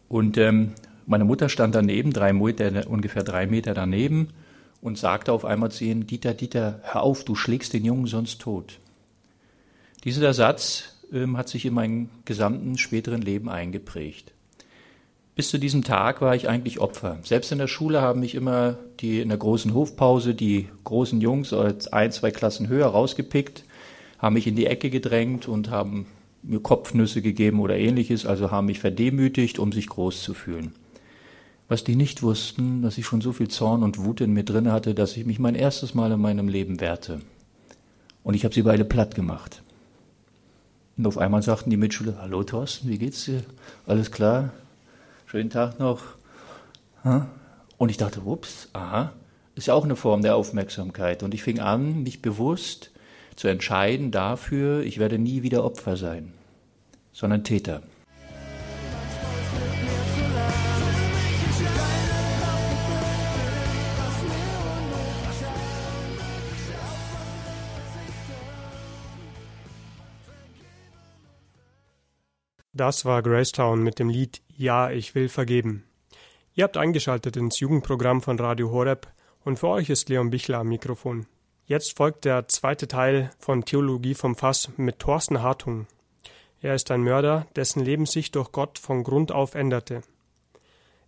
und 0.07 0.37
ähm, 0.37 0.73
meine 1.07 1.25
Mutter 1.25 1.49
stand 1.49 1.73
daneben, 1.73 2.13
drei 2.13 2.33
Meter, 2.33 2.87
ungefähr 2.87 3.23
drei 3.23 3.47
Meter 3.47 3.73
daneben 3.73 4.29
und 4.81 4.97
sagte 4.97 5.31
auf 5.31 5.45
einmal 5.45 5.71
zu 5.71 5.83
ihnen, 5.83 6.07
Dieter, 6.07 6.33
Dieter, 6.33 6.79
hör 6.83 7.03
auf, 7.03 7.23
du 7.23 7.35
schlägst 7.35 7.73
den 7.73 7.85
Jungen 7.85 8.07
sonst 8.07 8.41
tot. 8.41 8.79
Dieser 10.03 10.33
Satz 10.33 10.95
ähm, 11.13 11.37
hat 11.37 11.49
sich 11.49 11.65
in 11.65 11.73
meinem 11.73 12.09
gesamten 12.25 12.77
späteren 12.77 13.21
Leben 13.21 13.49
eingeprägt. 13.49 14.33
Bis 15.35 15.49
zu 15.49 15.57
diesem 15.57 15.83
Tag 15.83 16.21
war 16.21 16.35
ich 16.35 16.49
eigentlich 16.49 16.79
Opfer. 16.79 17.19
Selbst 17.23 17.51
in 17.51 17.57
der 17.57 17.67
Schule 17.67 18.01
haben 18.01 18.19
mich 18.19 18.35
immer 18.35 18.77
die 18.99 19.21
in 19.21 19.29
der 19.29 19.37
großen 19.37 19.73
Hofpause 19.73 20.35
die 20.35 20.67
großen 20.83 21.21
Jungs 21.21 21.53
als 21.53 21.87
ein, 21.87 22.11
zwei 22.11 22.31
Klassen 22.31 22.67
höher 22.67 22.87
rausgepickt, 22.87 23.63
haben 24.19 24.33
mich 24.33 24.45
in 24.45 24.55
die 24.55 24.65
Ecke 24.65 24.89
gedrängt 24.89 25.47
und 25.47 25.69
haben 25.69 26.07
mir 26.43 26.59
Kopfnüsse 26.59 27.21
gegeben 27.21 27.59
oder 27.59 27.77
ähnliches, 27.77 28.25
also 28.25 28.51
haben 28.51 28.67
mich 28.67 28.79
verdemütigt, 28.79 29.57
um 29.57 29.71
sich 29.71 29.87
groß 29.87 30.21
zu 30.21 30.33
fühlen. 30.33 30.73
Was 31.71 31.85
die 31.85 31.95
nicht 31.95 32.21
wussten, 32.21 32.81
dass 32.81 32.97
ich 32.97 33.05
schon 33.05 33.21
so 33.21 33.31
viel 33.31 33.47
Zorn 33.47 33.81
und 33.81 33.97
Wut 33.97 34.19
in 34.19 34.33
mir 34.33 34.43
drin 34.43 34.69
hatte, 34.69 34.93
dass 34.93 35.15
ich 35.15 35.25
mich 35.25 35.39
mein 35.39 35.55
erstes 35.55 35.93
Mal 35.93 36.11
in 36.11 36.19
meinem 36.19 36.49
Leben 36.49 36.81
wehrte. 36.81 37.21
Und 38.23 38.33
ich 38.33 38.43
habe 38.43 38.53
sie 38.53 38.63
beide 38.63 38.83
platt 38.83 39.15
gemacht. 39.15 39.63
Und 40.97 41.07
auf 41.07 41.17
einmal 41.17 41.41
sagten 41.43 41.69
die 41.69 41.77
Mitschüler, 41.77 42.17
hallo 42.19 42.43
Thorsten, 42.43 42.89
wie 42.89 42.97
geht's 42.97 43.23
dir? 43.23 43.45
Alles 43.85 44.11
klar? 44.11 44.49
Schönen 45.27 45.49
Tag 45.49 45.79
noch. 45.79 46.01
Und 47.77 47.87
ich 47.89 47.95
dachte, 47.95 48.19
ups, 48.25 48.67
aha, 48.73 49.13
ist 49.55 49.67
ja 49.67 49.73
auch 49.73 49.85
eine 49.85 49.95
Form 49.95 50.23
der 50.23 50.35
Aufmerksamkeit. 50.35 51.23
Und 51.23 51.33
ich 51.33 51.41
fing 51.41 51.61
an, 51.61 52.03
mich 52.03 52.21
bewusst 52.21 52.91
zu 53.37 53.47
entscheiden 53.47 54.11
dafür, 54.11 54.83
ich 54.83 54.97
werde 54.99 55.17
nie 55.17 55.41
wieder 55.41 55.63
Opfer 55.63 55.95
sein, 55.95 56.33
sondern 57.13 57.45
Täter. 57.45 57.81
Das 72.81 73.05
war 73.05 73.21
Gracetown 73.21 73.83
mit 73.83 73.99
dem 73.99 74.09
Lied 74.09 74.41
Ja, 74.57 74.89
ich 74.89 75.13
will 75.13 75.29
vergeben. 75.29 75.83
Ihr 76.55 76.63
habt 76.63 76.77
eingeschaltet 76.77 77.37
ins 77.37 77.59
Jugendprogramm 77.59 78.23
von 78.23 78.39
Radio 78.39 78.71
Horeb 78.71 79.05
und 79.43 79.59
für 79.59 79.67
euch 79.67 79.91
ist 79.91 80.09
Leon 80.09 80.31
Bichler 80.31 80.57
am 80.57 80.69
Mikrofon. 80.69 81.27
Jetzt 81.67 81.95
folgt 81.95 82.25
der 82.25 82.47
zweite 82.47 82.87
Teil 82.87 83.29
von 83.37 83.65
Theologie 83.65 84.15
vom 84.15 84.35
Fass 84.35 84.71
mit 84.77 84.97
Thorsten 84.97 85.43
Hartung. 85.43 85.85
Er 86.59 86.73
ist 86.73 86.89
ein 86.89 87.03
Mörder, 87.03 87.45
dessen 87.55 87.85
Leben 87.85 88.07
sich 88.07 88.31
durch 88.31 88.51
Gott 88.51 88.79
von 88.79 89.03
Grund 89.03 89.31
auf 89.31 89.53
änderte. 89.53 90.01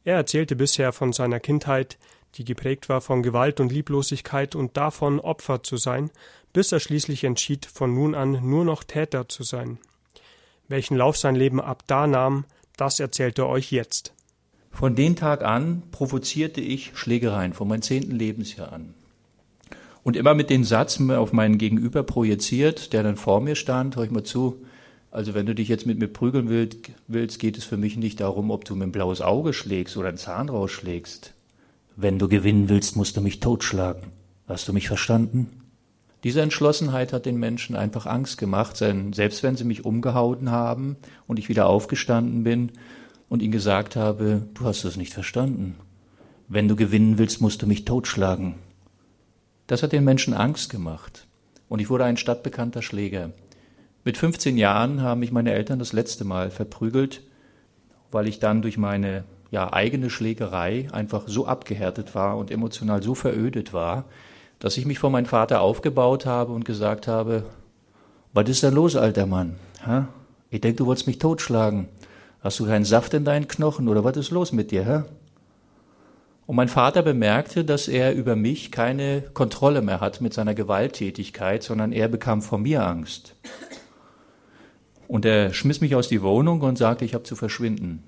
Er 0.03 0.17
erzählte 0.17 0.55
bisher 0.55 0.93
von 0.93 1.11
seiner 1.11 1.39
Kindheit, 1.39 1.97
die 2.35 2.45
geprägt 2.45 2.87
war 2.87 3.01
von 3.01 3.23
Gewalt 3.23 3.59
und 3.59 3.71
Lieblosigkeit 3.71 4.53
und 4.53 4.77
davon, 4.77 5.19
Opfer 5.19 5.63
zu 5.63 5.77
sein, 5.77 6.11
bis 6.53 6.71
er 6.71 6.79
schließlich 6.79 7.23
entschied, 7.23 7.65
von 7.65 7.95
nun 7.95 8.13
an 8.13 8.47
nur 8.47 8.63
noch 8.63 8.83
Täter 8.83 9.27
zu 9.27 9.41
sein. 9.41 9.79
Welchen 10.73 10.97
Lauf 10.97 11.17
sein 11.17 11.35
Leben 11.35 11.61
ab 11.61 11.83
da 11.85 12.07
nahm, 12.07 12.45
das 12.77 12.99
erzählt 12.99 13.37
er 13.37 13.47
euch 13.47 13.71
jetzt. 13.71 14.11
Von 14.71 14.95
dem 14.95 15.15
Tag 15.15 15.43
an 15.43 15.83
provozierte 15.91 16.61
ich 16.61 16.93
Schlägereien 16.95 17.53
von 17.53 17.67
meinem 17.67 17.83
zehnten 17.83 18.15
Lebensjahr 18.15 18.73
an. 18.73 18.95
Und 20.01 20.17
immer 20.17 20.33
mit 20.33 20.49
dem 20.49 20.63
Satz 20.63 20.99
auf 20.99 21.31
meinen 21.31 21.59
Gegenüber 21.59 22.01
projiziert, 22.01 22.91
der 22.91 23.03
dann 23.03 23.17
vor 23.17 23.39
mir 23.39 23.53
stand, 23.53 23.97
hör 23.97 24.03
ich 24.03 24.09
mal 24.09 24.23
zu, 24.23 24.65
also 25.11 25.35
wenn 25.35 25.45
du 25.45 25.53
dich 25.53 25.67
jetzt 25.67 25.85
mit 25.85 25.99
mir 25.99 26.07
prügeln 26.07 26.49
willst, 26.49 27.37
geht 27.37 27.55
es 27.59 27.65
für 27.65 27.77
mich 27.77 27.95
nicht 27.95 28.19
darum, 28.19 28.49
ob 28.49 28.65
du 28.65 28.75
mir 28.75 28.85
ein 28.85 28.91
blaues 28.91 29.21
Auge 29.21 29.53
schlägst 29.53 29.95
oder 29.95 30.07
einen 30.07 30.17
Zahn 30.17 30.49
rausschlägst. 30.49 31.35
Wenn 31.95 32.17
du 32.17 32.27
gewinnen 32.27 32.67
willst, 32.67 32.95
musst 32.95 33.15
du 33.15 33.21
mich 33.21 33.39
totschlagen. 33.39 34.05
Hast 34.47 34.67
du 34.67 34.73
mich 34.73 34.87
verstanden? 34.87 35.51
Diese 36.23 36.41
Entschlossenheit 36.41 37.11
hat 37.11 37.25
den 37.25 37.37
Menschen 37.37 37.75
einfach 37.75 38.05
Angst 38.05 38.37
gemacht, 38.37 38.79
denn 38.79 39.13
selbst 39.13 39.43
wenn 39.43 39.57
sie 39.57 39.65
mich 39.65 39.83
umgehauen 39.83 40.51
haben 40.51 40.95
und 41.27 41.37
ich 41.37 41.49
wieder 41.49 41.67
aufgestanden 41.67 42.43
bin, 42.43 42.71
und 43.33 43.41
ihm 43.41 43.51
gesagt 43.51 43.95
habe, 43.95 44.43
du 44.53 44.65
hast 44.65 44.83
es 44.83 44.95
nicht 44.95 45.11
verstanden. 45.11 45.75
Wenn 46.47 46.67
du 46.67 46.75
gewinnen 46.75 47.17
willst, 47.17 47.41
musst 47.41 47.63
du 47.63 47.65
mich 47.65 47.83
totschlagen. 47.83 48.53
Das 49.65 49.81
hat 49.81 49.91
den 49.91 50.03
Menschen 50.03 50.35
Angst 50.35 50.69
gemacht. 50.69 51.25
Und 51.67 51.79
ich 51.79 51.89
wurde 51.89 52.03
ein 52.03 52.17
stadtbekannter 52.17 52.83
Schläger. 52.83 53.31
Mit 54.03 54.17
15 54.17 54.55
Jahren 54.55 55.01
haben 55.01 55.21
mich 55.21 55.31
meine 55.31 55.51
Eltern 55.51 55.79
das 55.79 55.93
letzte 55.93 56.25
Mal 56.25 56.51
verprügelt, 56.51 57.23
weil 58.11 58.27
ich 58.27 58.37
dann 58.37 58.61
durch 58.61 58.77
meine 58.77 59.23
ja, 59.49 59.73
eigene 59.73 60.11
Schlägerei 60.11 60.87
einfach 60.91 61.23
so 61.25 61.47
abgehärtet 61.47 62.13
war 62.13 62.37
und 62.37 62.51
emotional 62.51 63.01
so 63.01 63.15
verödet 63.15 63.73
war, 63.73 64.05
dass 64.63 64.77
ich 64.77 64.85
mich 64.85 64.97
vor 64.97 65.09
meinem 65.09 65.25
Vater 65.25 65.59
aufgebaut 65.59 66.25
habe 66.25 66.53
und 66.53 66.63
gesagt 66.63 67.05
habe, 67.05 67.43
was 68.31 68.47
ist 68.47 68.63
da 68.63 68.69
los, 68.69 68.95
alter 68.95 69.25
Mann? 69.25 69.57
Ha? 69.85 70.07
Ich 70.51 70.61
denke, 70.61 70.77
du 70.77 70.85
wolltest 70.85 71.05
mich 71.05 71.19
totschlagen. 71.19 71.89
Hast 72.39 72.61
du 72.61 72.65
keinen 72.65 72.85
Saft 72.85 73.13
in 73.13 73.25
deinen 73.25 73.49
Knochen 73.49 73.89
oder 73.89 74.05
was 74.05 74.15
ist 74.15 74.31
los 74.31 74.53
mit 74.53 74.71
dir, 74.71 74.85
hä? 74.85 75.03
Und 76.47 76.55
mein 76.55 76.69
Vater 76.69 77.01
bemerkte, 77.01 77.65
dass 77.65 77.89
er 77.89 78.13
über 78.15 78.37
mich 78.37 78.71
keine 78.71 79.23
Kontrolle 79.33 79.81
mehr 79.81 79.99
hat 79.99 80.21
mit 80.21 80.33
seiner 80.33 80.53
Gewalttätigkeit, 80.53 81.61
sondern 81.61 81.91
er 81.91 82.07
bekam 82.07 82.41
vor 82.41 82.57
mir 82.57 82.87
Angst. 82.87 83.35
Und 85.09 85.25
er 85.25 85.53
schmiss 85.53 85.81
mich 85.81 85.93
aus 85.93 86.07
die 86.07 86.21
Wohnung 86.21 86.61
und 86.61 86.77
sagte, 86.77 87.03
ich 87.03 87.13
habe 87.13 87.25
zu 87.25 87.35
verschwinden. 87.35 88.01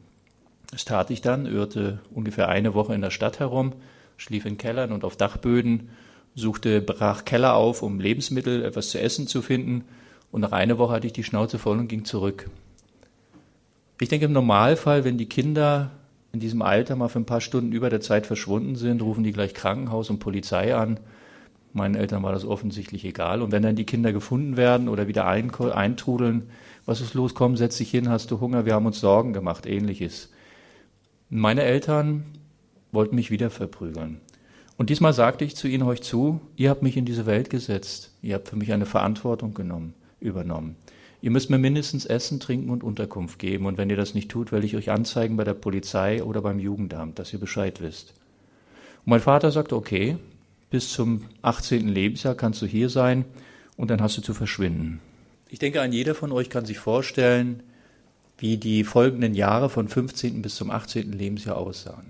Das 0.72 0.86
tat 0.86 1.12
ich 1.12 1.20
dann, 1.20 1.48
irrte 1.48 2.00
ungefähr 2.14 2.48
eine 2.48 2.74
Woche 2.74 2.96
in 2.96 3.02
der 3.02 3.12
Stadt 3.12 3.42
herum, 3.42 3.74
schlief 4.16 4.46
in 4.46 4.58
Kellern 4.58 4.94
und 4.94 5.04
auf 5.04 5.18
Dachböden, 5.18 5.90
suchte, 6.36 6.82
brach 6.82 7.26
Keller 7.26 7.56
auf, 7.56 7.82
um 7.82 8.00
Lebensmittel, 8.00 8.64
etwas 8.64 8.90
zu 8.90 9.00
essen 9.00 9.28
zu 9.28 9.42
finden. 9.42 9.86
Und 10.32 10.42
nach 10.42 10.52
einer 10.52 10.78
Woche 10.78 10.94
hatte 10.94 11.08
ich 11.08 11.14
die 11.14 11.24
Schnauze 11.24 11.58
voll 11.58 11.80
und 11.80 11.88
ging 11.88 12.06
zurück. 12.06 12.50
Ich 14.00 14.10
denke 14.10 14.26
im 14.26 14.34
Normalfall, 14.34 15.06
wenn 15.06 15.18
die 15.18 15.30
Kinder 15.30 15.92
in 16.34 16.42
diesem 16.42 16.62
Alter 16.62 16.98
mal 16.98 17.08
für 17.08 17.20
ein 17.20 17.26
paar 17.26 17.40
Stunden 17.40 17.72
über 17.72 17.90
der 17.90 18.02
Zeit 18.02 18.28
verschwunden 18.28 18.76
sind, 18.76 19.02
rufen 19.02 19.24
die 19.24 19.32
gleich 19.32 19.54
Krankenhaus 19.54 20.10
und 20.10 20.20
Polizei 20.20 20.76
an. 20.76 21.00
Meinen 21.72 21.96
Eltern 21.96 22.24
war 22.24 22.34
das 22.34 22.46
offensichtlich 22.46 23.06
egal. 23.06 23.42
Und 23.42 23.54
wenn 23.54 23.64
dann 23.64 23.78
die 23.78 23.86
Kinder 23.86 24.12
gefunden 24.12 24.58
werden 24.58 24.90
oder 24.90 25.08
wieder 25.08 25.26
eintrudeln, 25.26 26.50
was 26.86 27.00
ist 27.00 27.14
los, 27.14 27.34
komm, 27.34 27.56
setz 27.56 27.78
dich 27.78 27.90
hin, 27.90 28.10
hast 28.10 28.32
du 28.32 28.42
Hunger, 28.42 28.66
wir 28.66 28.74
haben 28.74 28.86
uns 28.86 29.00
Sorgen 29.00 29.32
gemacht, 29.32 29.66
ähnliches. 29.66 30.32
Meine 31.30 31.64
Eltern 31.64 32.26
wollten 32.92 33.16
mich 33.16 33.32
wieder 33.32 33.50
verprügeln. 33.50 34.20
Und 34.78 34.90
diesmal 34.90 35.14
sagte 35.14 35.46
ich 35.46 35.56
zu 35.56 35.68
ihnen 35.68 35.84
euch 35.84 36.02
zu, 36.02 36.42
ihr 36.58 36.70
habt 36.70 36.82
mich 36.82 36.98
in 36.98 37.06
diese 37.06 37.26
Welt 37.26 37.50
gesetzt, 37.50 38.12
ihr 38.22 38.36
habt 38.36 38.50
für 38.50 38.58
mich 38.58 38.74
eine 38.74 38.86
Verantwortung 38.86 39.54
genommen, 39.54 39.94
übernommen. 40.20 40.76
Ihr 41.22 41.32
müsst 41.32 41.50
mir 41.50 41.58
mindestens 41.58 42.06
Essen, 42.06 42.40
Trinken 42.40 42.70
und 42.70 42.84
Unterkunft 42.84 43.40
geben. 43.40 43.66
Und 43.66 43.80
wenn 43.80 43.90
ihr 43.90 43.96
das 43.96 44.14
nicht 44.14 44.30
tut, 44.30 44.52
werde 44.52 44.68
ich 44.68 44.76
euch 44.76 44.92
anzeigen 44.92 45.38
bei 45.38 45.44
der 45.44 45.56
Polizei 45.56 46.24
oder 46.24 46.42
beim 46.42 46.60
Jugendamt, 46.60 47.18
dass 47.18 47.34
ihr 47.34 47.40
Bescheid 47.40 47.82
wisst. 47.82 48.14
Und 49.06 49.12
mein 49.12 49.22
Vater 49.22 49.50
sagte, 49.52 49.76
okay, 49.76 50.18
bis 50.70 50.92
zum 50.92 51.26
18. 51.42 51.88
Lebensjahr 51.88 52.36
kannst 52.36 52.62
du 52.62 52.68
hier 52.68 52.90
sein 52.90 53.26
und 53.76 53.90
dann 53.90 54.02
hast 54.02 54.18
du 54.18 54.22
zu 54.22 54.36
verschwinden. 54.36 55.00
Ich 55.50 55.58
denke, 55.58 55.82
ein 55.82 55.94
jeder 55.94 56.14
von 56.14 56.32
euch 56.32 56.50
kann 56.50 56.66
sich 56.66 56.78
vorstellen, 56.78 57.64
wie 58.38 58.58
die 58.58 58.84
folgenden 58.84 59.34
Jahre 59.34 59.70
von 59.70 59.88
15. 59.88 60.42
bis 60.42 60.56
zum 60.56 60.70
18. 60.70 61.12
Lebensjahr 61.12 61.58
aussahen. 61.58 62.06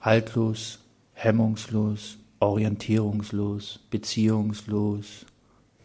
Haltlos, 0.00 0.80
hemmungslos, 1.14 2.18
orientierungslos, 2.40 3.80
beziehungslos. 3.90 5.26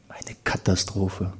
Eine 0.09 0.35
Katastrophe. 0.43 1.33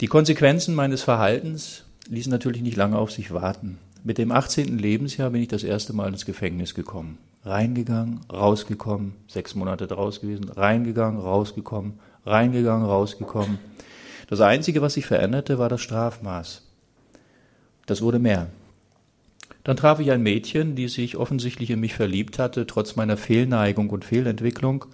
Die 0.00 0.06
Konsequenzen 0.06 0.74
meines 0.74 1.02
Verhaltens 1.02 1.84
ließen 2.08 2.30
natürlich 2.30 2.62
nicht 2.62 2.76
lange 2.76 2.96
auf 2.96 3.10
sich 3.10 3.32
warten. 3.32 3.78
Mit 4.04 4.18
dem 4.18 4.30
18. 4.30 4.78
Lebensjahr 4.78 5.30
bin 5.30 5.42
ich 5.42 5.48
das 5.48 5.64
erste 5.64 5.92
Mal 5.92 6.08
ins 6.08 6.24
Gefängnis 6.24 6.74
gekommen. 6.74 7.18
Reingegangen, 7.44 8.20
rausgekommen, 8.32 9.14
sechs 9.26 9.54
Monate 9.54 9.86
draus 9.86 10.20
gewesen, 10.20 10.48
reingegangen, 10.48 11.20
rausgekommen, 11.20 11.94
reingegangen, 12.24 12.86
rausgekommen. 12.86 13.58
Das 14.28 14.40
Einzige, 14.40 14.82
was 14.82 14.94
sich 14.94 15.06
veränderte, 15.06 15.58
war 15.58 15.68
das 15.68 15.80
Strafmaß. 15.80 16.62
Das 17.86 18.02
wurde 18.02 18.18
mehr. 18.18 18.48
Dann 19.68 19.76
traf 19.76 20.00
ich 20.00 20.10
ein 20.12 20.22
Mädchen, 20.22 20.76
die 20.76 20.88
sich 20.88 21.18
offensichtlich 21.18 21.68
in 21.68 21.80
mich 21.80 21.92
verliebt 21.92 22.38
hatte, 22.38 22.66
trotz 22.66 22.96
meiner 22.96 23.18
Fehlneigung 23.18 23.90
und 23.90 24.02
Fehlentwicklung 24.02 24.86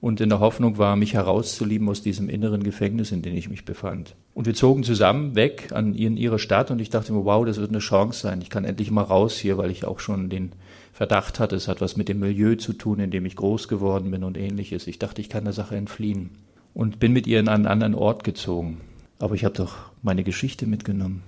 und 0.00 0.20
in 0.20 0.28
der 0.28 0.38
Hoffnung 0.38 0.78
war, 0.78 0.94
mich 0.94 1.14
herauszulieben 1.14 1.88
aus 1.88 2.02
diesem 2.02 2.28
inneren 2.28 2.62
Gefängnis, 2.62 3.10
in 3.10 3.22
dem 3.22 3.34
ich 3.34 3.48
mich 3.48 3.64
befand. 3.64 4.14
Und 4.32 4.46
wir 4.46 4.54
zogen 4.54 4.84
zusammen 4.84 5.34
weg 5.34 5.70
an 5.72 5.96
in 5.96 6.16
ihre 6.16 6.38
Stadt 6.38 6.70
und 6.70 6.80
ich 6.80 6.88
dachte 6.88 7.12
mir, 7.12 7.24
wow, 7.24 7.44
das 7.44 7.56
wird 7.56 7.70
eine 7.70 7.80
Chance 7.80 8.20
sein. 8.20 8.40
Ich 8.42 8.48
kann 8.48 8.64
endlich 8.64 8.92
mal 8.92 9.02
raus 9.02 9.36
hier, 9.36 9.58
weil 9.58 9.72
ich 9.72 9.84
auch 9.84 9.98
schon 9.98 10.30
den 10.30 10.52
Verdacht 10.92 11.40
hatte, 11.40 11.56
es 11.56 11.66
hat 11.66 11.80
was 11.80 11.96
mit 11.96 12.08
dem 12.08 12.20
Milieu 12.20 12.54
zu 12.54 12.74
tun, 12.74 13.00
in 13.00 13.10
dem 13.10 13.26
ich 13.26 13.34
groß 13.34 13.66
geworden 13.66 14.12
bin 14.12 14.22
und 14.22 14.38
ähnliches. 14.38 14.86
Ich 14.86 15.00
dachte, 15.00 15.20
ich 15.20 15.30
kann 15.30 15.42
der 15.42 15.52
Sache 15.52 15.74
entfliehen 15.74 16.30
und 16.74 17.00
bin 17.00 17.12
mit 17.12 17.26
ihr 17.26 17.40
in 17.40 17.48
einen 17.48 17.66
anderen 17.66 17.96
Ort 17.96 18.22
gezogen. 18.22 18.82
Aber 19.18 19.34
ich 19.34 19.44
habe 19.44 19.56
doch 19.56 19.78
meine 20.00 20.22
Geschichte 20.22 20.68
mitgenommen. 20.68 21.24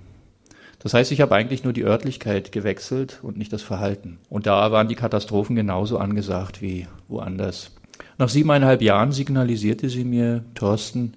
Das 0.84 0.94
heißt, 0.94 1.10
ich 1.12 1.22
habe 1.22 1.34
eigentlich 1.34 1.64
nur 1.64 1.72
die 1.72 1.84
Örtlichkeit 1.84 2.52
gewechselt 2.52 3.18
und 3.22 3.38
nicht 3.38 3.52
das 3.52 3.62
Verhalten. 3.62 4.18
Und 4.28 4.46
da 4.46 4.70
waren 4.70 4.86
die 4.86 4.94
Katastrophen 4.94 5.56
genauso 5.56 5.98
angesagt 5.98 6.60
wie 6.60 6.86
woanders. 7.08 7.72
Nach 8.18 8.28
siebeneinhalb 8.28 8.82
Jahren 8.82 9.10
signalisierte 9.10 9.88
sie 9.88 10.04
mir, 10.04 10.44
Thorsten, 10.54 11.14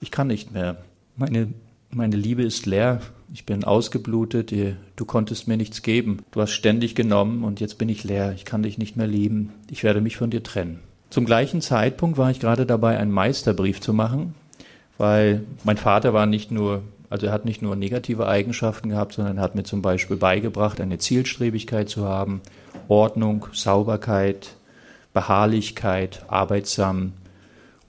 ich 0.00 0.10
kann 0.10 0.26
nicht 0.26 0.52
mehr. 0.52 0.76
Meine, 1.16 1.48
meine 1.90 2.14
Liebe 2.14 2.42
ist 2.42 2.66
leer. 2.66 3.00
Ich 3.32 3.46
bin 3.46 3.64
ausgeblutet. 3.64 4.52
Du 4.96 5.04
konntest 5.06 5.48
mir 5.48 5.56
nichts 5.56 5.80
geben. 5.80 6.18
Du 6.30 6.42
hast 6.42 6.52
ständig 6.52 6.94
genommen 6.94 7.42
und 7.42 7.58
jetzt 7.58 7.78
bin 7.78 7.88
ich 7.88 8.04
leer. 8.04 8.34
Ich 8.36 8.44
kann 8.44 8.62
dich 8.62 8.76
nicht 8.76 8.96
mehr 8.96 9.06
lieben. 9.06 9.54
Ich 9.70 9.82
werde 9.82 10.02
mich 10.02 10.18
von 10.18 10.28
dir 10.28 10.42
trennen. 10.42 10.80
Zum 11.08 11.24
gleichen 11.24 11.62
Zeitpunkt 11.62 12.18
war 12.18 12.30
ich 12.30 12.38
gerade 12.38 12.66
dabei, 12.66 12.98
einen 12.98 13.12
Meisterbrief 13.12 13.80
zu 13.80 13.94
machen, 13.94 14.34
weil 14.98 15.44
mein 15.64 15.78
Vater 15.78 16.12
war 16.12 16.26
nicht 16.26 16.50
nur, 16.50 16.82
also 17.10 17.26
er 17.26 17.32
hat 17.32 17.44
nicht 17.44 17.62
nur 17.62 17.76
negative 17.76 18.26
Eigenschaften 18.26 18.88
gehabt, 18.90 19.14
sondern 19.14 19.38
er 19.38 19.42
hat 19.42 19.54
mir 19.54 19.64
zum 19.64 19.82
Beispiel 19.82 20.16
beigebracht, 20.16 20.80
eine 20.80 20.98
Zielstrebigkeit 20.98 21.88
zu 21.88 22.06
haben, 22.06 22.40
Ordnung, 22.88 23.46
Sauberkeit, 23.52 24.56
Beharrlichkeit, 25.12 26.24
arbeitsam. 26.28 27.12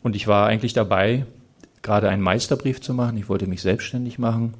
Und 0.03 0.15
ich 0.15 0.27
war 0.27 0.47
eigentlich 0.47 0.73
dabei, 0.73 1.25
gerade 1.81 2.09
einen 2.09 2.21
Meisterbrief 2.21 2.81
zu 2.81 2.93
machen. 2.93 3.17
Ich 3.17 3.29
wollte 3.29 3.47
mich 3.47 3.61
selbstständig 3.61 4.19
machen 4.19 4.53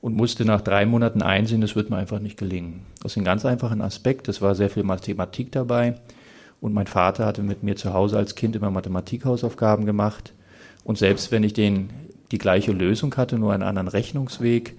und 0.00 0.16
musste 0.16 0.44
nach 0.44 0.60
drei 0.60 0.84
Monaten 0.84 1.22
einsehen, 1.22 1.60
das 1.60 1.76
wird 1.76 1.88
mir 1.88 1.96
einfach 1.96 2.18
nicht 2.18 2.36
gelingen. 2.36 2.84
Aus 3.02 3.16
einem 3.16 3.24
ganz 3.24 3.46
einfachen 3.46 3.80
Aspekt, 3.80 4.28
es 4.28 4.42
war 4.42 4.54
sehr 4.54 4.68
viel 4.68 4.82
Mathematik 4.82 5.50
dabei. 5.52 5.94
Und 6.60 6.74
mein 6.74 6.86
Vater 6.86 7.26
hatte 7.26 7.42
mit 7.42 7.62
mir 7.62 7.76
zu 7.76 7.92
Hause 7.92 8.16
als 8.16 8.34
Kind 8.34 8.56
immer 8.56 8.70
Mathematik-Hausaufgaben 8.70 9.86
gemacht. 9.86 10.32
Und 10.82 10.98
selbst 10.98 11.32
wenn 11.32 11.42
ich 11.42 11.52
den, 11.52 11.90
die 12.34 12.38
gleiche 12.38 12.72
Lösung 12.72 13.14
hatte, 13.16 13.38
nur 13.38 13.52
einen 13.52 13.62
anderen 13.62 13.86
Rechnungsweg, 13.86 14.74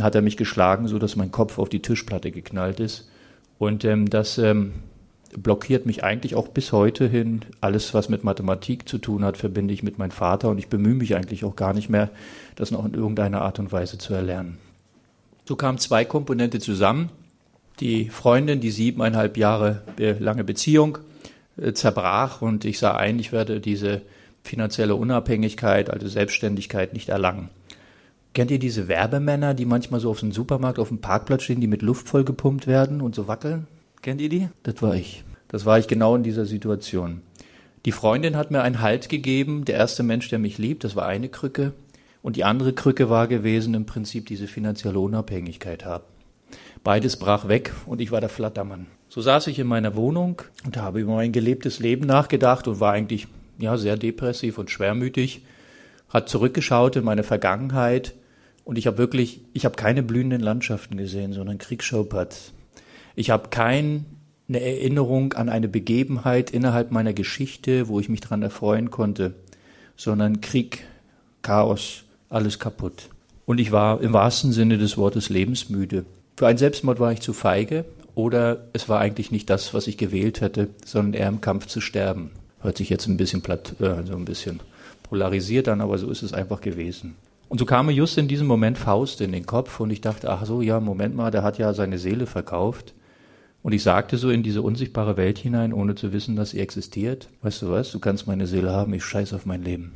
hat 0.00 0.14
er 0.14 0.22
mich 0.22 0.38
geschlagen, 0.38 0.88
so 0.88 0.98
dass 0.98 1.16
mein 1.16 1.30
Kopf 1.30 1.58
auf 1.58 1.68
die 1.68 1.82
Tischplatte 1.82 2.30
geknallt 2.30 2.80
ist. 2.80 3.10
Und 3.58 3.84
ähm, 3.84 4.08
das 4.08 4.38
ähm, 4.38 4.72
blockiert 5.36 5.84
mich 5.84 6.02
eigentlich 6.02 6.34
auch 6.34 6.48
bis 6.48 6.72
heute 6.72 7.06
hin. 7.06 7.42
Alles, 7.60 7.92
was 7.92 8.08
mit 8.08 8.24
Mathematik 8.24 8.88
zu 8.88 8.96
tun 8.96 9.22
hat, 9.22 9.36
verbinde 9.36 9.74
ich 9.74 9.82
mit 9.82 9.98
meinem 9.98 10.12
Vater 10.12 10.48
und 10.48 10.56
ich 10.56 10.68
bemühe 10.68 10.94
mich 10.94 11.14
eigentlich 11.14 11.44
auch 11.44 11.56
gar 11.56 11.74
nicht 11.74 11.90
mehr, 11.90 12.08
das 12.56 12.70
noch 12.70 12.86
in 12.86 12.94
irgendeiner 12.94 13.42
Art 13.42 13.58
und 13.58 13.70
Weise 13.70 13.98
zu 13.98 14.14
erlernen. 14.14 14.56
So 15.44 15.56
kamen 15.56 15.76
zwei 15.76 16.06
Komponente 16.06 16.58
zusammen. 16.58 17.10
Die 17.80 18.08
Freundin, 18.08 18.60
die 18.60 18.70
siebeneinhalb 18.70 19.36
Jahre 19.36 19.82
lange 19.98 20.42
Beziehung, 20.42 20.96
äh, 21.58 21.74
zerbrach 21.74 22.40
und 22.40 22.64
ich 22.64 22.78
sah 22.78 22.96
ein, 22.96 23.18
ich 23.18 23.30
werde 23.30 23.60
diese 23.60 24.00
finanzielle 24.44 24.94
Unabhängigkeit, 24.94 25.90
also 25.90 26.06
Selbstständigkeit 26.06 26.92
nicht 26.92 27.08
erlangen. 27.08 27.48
Kennt 28.34 28.50
ihr 28.50 28.58
diese 28.58 28.88
Werbemänner, 28.88 29.54
die 29.54 29.64
manchmal 29.64 30.00
so 30.00 30.10
auf 30.10 30.20
dem 30.20 30.32
Supermarkt 30.32 30.78
auf 30.78 30.88
dem 30.88 31.00
Parkplatz 31.00 31.44
stehen, 31.44 31.60
die 31.60 31.66
mit 31.66 31.82
Luft 31.82 32.08
vollgepumpt 32.08 32.66
werden 32.66 33.00
und 33.00 33.14
so 33.14 33.26
wackeln? 33.26 33.66
Kennt 34.02 34.20
ihr 34.20 34.28
die? 34.28 34.48
Das 34.62 34.82
war 34.82 34.94
ich. 34.94 35.24
Das 35.48 35.64
war 35.64 35.78
ich 35.78 35.88
genau 35.88 36.14
in 36.14 36.22
dieser 36.22 36.44
Situation. 36.44 37.22
Die 37.86 37.92
Freundin 37.92 38.36
hat 38.36 38.50
mir 38.50 38.62
einen 38.62 38.80
Halt 38.80 39.08
gegeben, 39.08 39.64
der 39.64 39.76
erste 39.76 40.02
Mensch, 40.02 40.28
der 40.28 40.38
mich 40.38 40.58
liebt, 40.58 40.84
das 40.84 40.96
war 40.96 41.06
eine 41.06 41.28
Krücke. 41.28 41.72
Und 42.22 42.36
die 42.36 42.44
andere 42.44 42.72
Krücke 42.72 43.08
war 43.08 43.28
gewesen, 43.28 43.74
im 43.74 43.86
Prinzip 43.86 44.26
diese 44.26 44.46
finanzielle 44.46 44.98
Unabhängigkeit 44.98 45.84
haben. 45.84 46.04
Beides 46.82 47.16
brach 47.18 47.48
weg 47.48 47.72
und 47.86 48.00
ich 48.00 48.10
war 48.10 48.20
der 48.20 48.30
Flattermann. 48.30 48.86
So 49.08 49.20
saß 49.20 49.46
ich 49.46 49.58
in 49.58 49.66
meiner 49.66 49.94
Wohnung 49.94 50.42
und 50.66 50.76
habe 50.76 51.00
über 51.00 51.14
mein 51.14 51.32
gelebtes 51.32 51.78
Leben 51.78 52.06
nachgedacht 52.06 52.66
und 52.66 52.80
war 52.80 52.92
eigentlich 52.92 53.28
ja 53.58 53.76
sehr 53.76 53.96
depressiv 53.96 54.58
und 54.58 54.70
schwermütig, 54.70 55.42
hat 56.08 56.28
zurückgeschaut 56.28 56.96
in 56.96 57.04
meine 57.04 57.22
Vergangenheit 57.22 58.14
und 58.64 58.78
ich 58.78 58.86
habe 58.86 58.98
wirklich, 58.98 59.42
ich 59.52 59.64
habe 59.64 59.76
keine 59.76 60.02
blühenden 60.02 60.40
Landschaften 60.40 60.96
gesehen, 60.96 61.32
sondern 61.32 61.58
Kriegsschauplatz. 61.58 62.52
Ich 63.14 63.30
habe 63.30 63.48
keine 63.48 64.04
Erinnerung 64.48 65.34
an 65.34 65.48
eine 65.48 65.68
Begebenheit 65.68 66.50
innerhalb 66.50 66.90
meiner 66.90 67.12
Geschichte, 67.12 67.88
wo 67.88 68.00
ich 68.00 68.08
mich 68.08 68.20
daran 68.20 68.42
erfreuen 68.42 68.90
konnte, 68.90 69.34
sondern 69.96 70.40
Krieg, 70.40 70.84
Chaos, 71.42 72.04
alles 72.30 72.58
kaputt. 72.58 73.10
Und 73.46 73.60
ich 73.60 73.70
war 73.70 74.00
im 74.00 74.14
wahrsten 74.14 74.52
Sinne 74.52 74.78
des 74.78 74.96
Wortes 74.96 75.28
lebensmüde. 75.28 76.06
Für 76.36 76.46
einen 76.46 76.58
Selbstmord 76.58 76.98
war 76.98 77.12
ich 77.12 77.20
zu 77.20 77.34
feige 77.34 77.84
oder 78.14 78.68
es 78.72 78.88
war 78.88 79.00
eigentlich 79.00 79.30
nicht 79.30 79.50
das, 79.50 79.74
was 79.74 79.86
ich 79.86 79.98
gewählt 79.98 80.40
hätte, 80.40 80.70
sondern 80.84 81.20
eher 81.20 81.28
im 81.28 81.42
Kampf 81.42 81.66
zu 81.66 81.80
sterben. 81.80 82.30
Hört 82.64 82.78
sich 82.78 82.88
jetzt 82.88 83.06
ein 83.06 83.18
bisschen 83.18 83.42
platt, 83.42 83.78
äh, 83.78 84.04
so 84.06 84.16
ein 84.16 84.24
bisschen 84.24 84.60
polarisiert 85.02 85.68
an, 85.68 85.82
aber 85.82 85.98
so 85.98 86.10
ist 86.10 86.22
es 86.22 86.32
einfach 86.32 86.62
gewesen. 86.62 87.14
Und 87.50 87.58
so 87.58 87.66
kam 87.66 87.86
mir 87.86 87.92
just 87.92 88.16
in 88.16 88.26
diesem 88.26 88.46
Moment 88.46 88.78
Faust 88.78 89.20
in 89.20 89.32
den 89.32 89.44
Kopf 89.44 89.80
und 89.80 89.90
ich 89.90 90.00
dachte, 90.00 90.30
ach 90.30 90.46
so, 90.46 90.62
ja, 90.62 90.80
Moment 90.80 91.14
mal, 91.14 91.30
der 91.30 91.42
hat 91.42 91.58
ja 91.58 91.74
seine 91.74 91.98
Seele 91.98 92.24
verkauft. 92.24 92.94
Und 93.62 93.72
ich 93.72 93.82
sagte 93.82 94.16
so 94.16 94.30
in 94.30 94.42
diese 94.42 94.62
unsichtbare 94.62 95.18
Welt 95.18 95.38
hinein, 95.38 95.74
ohne 95.74 95.94
zu 95.94 96.14
wissen, 96.14 96.36
dass 96.36 96.50
sie 96.50 96.60
existiert. 96.60 97.28
Weißt 97.42 97.60
du 97.60 97.70
was? 97.70 97.92
Du 97.92 97.98
kannst 97.98 98.26
meine 98.26 98.46
Seele 98.46 98.72
haben, 98.72 98.94
ich 98.94 99.04
scheiß 99.04 99.34
auf 99.34 99.44
mein 99.44 99.62
Leben. 99.62 99.92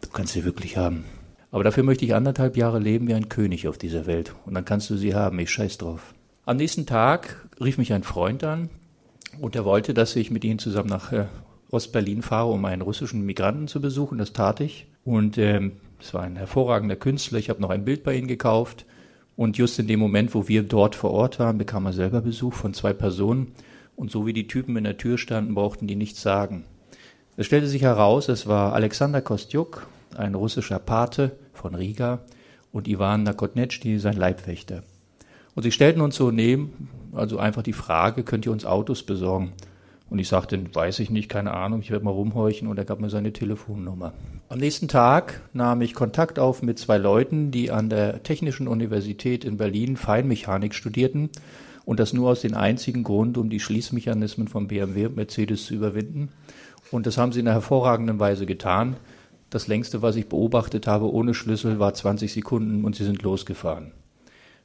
Du 0.00 0.08
kannst 0.08 0.32
sie 0.32 0.44
wirklich 0.44 0.78
haben. 0.78 1.04
Aber 1.50 1.62
dafür 1.62 1.82
möchte 1.82 2.06
ich 2.06 2.14
anderthalb 2.14 2.56
Jahre 2.56 2.78
leben 2.78 3.08
wie 3.08 3.14
ein 3.14 3.28
König 3.28 3.68
auf 3.68 3.76
dieser 3.76 4.06
Welt. 4.06 4.34
Und 4.46 4.54
dann 4.54 4.64
kannst 4.64 4.88
du 4.88 4.96
sie 4.96 5.14
haben. 5.14 5.38
Ich 5.40 5.50
scheiß 5.50 5.76
drauf. 5.76 6.14
Am 6.46 6.56
nächsten 6.56 6.86
Tag 6.86 7.46
rief 7.60 7.76
mich 7.76 7.92
ein 7.92 8.02
Freund 8.02 8.44
an 8.44 8.70
und 9.40 9.56
er 9.56 9.66
wollte, 9.66 9.92
dass 9.94 10.16
ich 10.16 10.30
mit 10.30 10.44
ihm 10.44 10.58
zusammen 10.58 10.88
nach 10.88 11.12
äh, 11.12 11.26
Ostberlin 11.72 12.22
fahre, 12.22 12.52
um 12.52 12.64
einen 12.66 12.82
russischen 12.82 13.22
Migranten 13.22 13.66
zu 13.66 13.80
besuchen. 13.80 14.18
Das 14.18 14.32
tat 14.32 14.60
ich. 14.60 14.86
Und 15.04 15.38
ähm, 15.38 15.72
es 15.98 16.14
war 16.14 16.22
ein 16.22 16.36
hervorragender 16.36 16.96
Künstler. 16.96 17.38
Ich 17.38 17.48
habe 17.48 17.60
noch 17.60 17.70
ein 17.70 17.84
Bild 17.84 18.04
bei 18.04 18.14
ihm 18.14 18.28
gekauft. 18.28 18.84
Und 19.36 19.56
just 19.56 19.78
in 19.78 19.86
dem 19.88 19.98
Moment, 19.98 20.34
wo 20.34 20.46
wir 20.46 20.62
dort 20.62 20.94
vor 20.94 21.10
Ort 21.10 21.38
waren, 21.38 21.58
bekam 21.58 21.86
er 21.86 21.94
selber 21.94 22.20
Besuch 22.20 22.52
von 22.52 22.74
zwei 22.74 22.92
Personen. 22.92 23.52
Und 23.96 24.10
so 24.10 24.26
wie 24.26 24.34
die 24.34 24.46
Typen 24.46 24.76
in 24.76 24.84
der 24.84 24.98
Tür 24.98 25.16
standen, 25.16 25.54
brauchten 25.54 25.86
die 25.86 25.96
nichts 25.96 26.20
sagen. 26.20 26.64
Es 27.36 27.46
stellte 27.46 27.66
sich 27.66 27.82
heraus, 27.82 28.28
es 28.28 28.46
war 28.46 28.74
Alexander 28.74 29.22
Kostjuk, 29.22 29.86
ein 30.14 30.34
russischer 30.34 30.78
Pate 30.78 31.32
von 31.54 31.74
Riga, 31.74 32.20
und 32.72 32.88
Ivan 32.88 33.22
Nakotnetschny, 33.22 33.98
sein 33.98 34.16
Leibwächter. 34.16 34.82
Und 35.54 35.62
sie 35.62 35.72
stellten 35.72 36.00
uns 36.00 36.16
so 36.16 36.30
neben, 36.30 36.88
also 37.12 37.38
einfach 37.38 37.62
die 37.62 37.72
Frage, 37.72 38.22
könnt 38.22 38.46
ihr 38.46 38.52
uns 38.52 38.64
Autos 38.64 39.02
besorgen? 39.02 39.52
Und 40.12 40.18
ich 40.18 40.28
sagte, 40.28 40.62
weiß 40.74 40.98
ich 40.98 41.08
nicht, 41.08 41.30
keine 41.30 41.54
Ahnung, 41.54 41.80
ich 41.80 41.90
werde 41.90 42.04
mal 42.04 42.10
rumhorchen 42.10 42.68
und 42.68 42.76
er 42.76 42.84
gab 42.84 43.00
mir 43.00 43.08
seine 43.08 43.32
Telefonnummer. 43.32 44.12
Am 44.50 44.58
nächsten 44.58 44.86
Tag 44.86 45.40
nahm 45.54 45.80
ich 45.80 45.94
Kontakt 45.94 46.38
auf 46.38 46.60
mit 46.62 46.78
zwei 46.78 46.98
Leuten, 46.98 47.50
die 47.50 47.70
an 47.70 47.88
der 47.88 48.22
Technischen 48.22 48.68
Universität 48.68 49.42
in 49.42 49.56
Berlin 49.56 49.96
Feinmechanik 49.96 50.74
studierten 50.74 51.30
und 51.86 51.98
das 51.98 52.12
nur 52.12 52.28
aus 52.28 52.42
dem 52.42 52.54
einzigen 52.54 53.04
Grund, 53.04 53.38
um 53.38 53.48
die 53.48 53.58
Schließmechanismen 53.58 54.48
von 54.48 54.68
BMW 54.68 55.06
und 55.06 55.16
Mercedes 55.16 55.64
zu 55.64 55.72
überwinden. 55.72 56.28
Und 56.90 57.06
das 57.06 57.16
haben 57.16 57.32
sie 57.32 57.40
in 57.40 57.46
einer 57.46 57.54
hervorragenden 57.54 58.20
Weise 58.20 58.44
getan. 58.44 58.96
Das 59.48 59.66
längste, 59.66 60.02
was 60.02 60.16
ich 60.16 60.28
beobachtet 60.28 60.86
habe 60.86 61.10
ohne 61.10 61.32
Schlüssel, 61.32 61.78
war 61.78 61.94
20 61.94 62.30
Sekunden 62.30 62.84
und 62.84 62.96
sie 62.96 63.04
sind 63.04 63.22
losgefahren. 63.22 63.92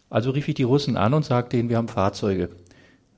Also 0.09 0.31
rief 0.31 0.49
ich 0.49 0.55
die 0.55 0.63
Russen 0.63 0.97
an 0.97 1.13
und 1.13 1.23
sagte 1.23 1.55
ihnen, 1.55 1.69
wir 1.69 1.77
haben 1.77 1.87
Fahrzeuge. 1.87 2.49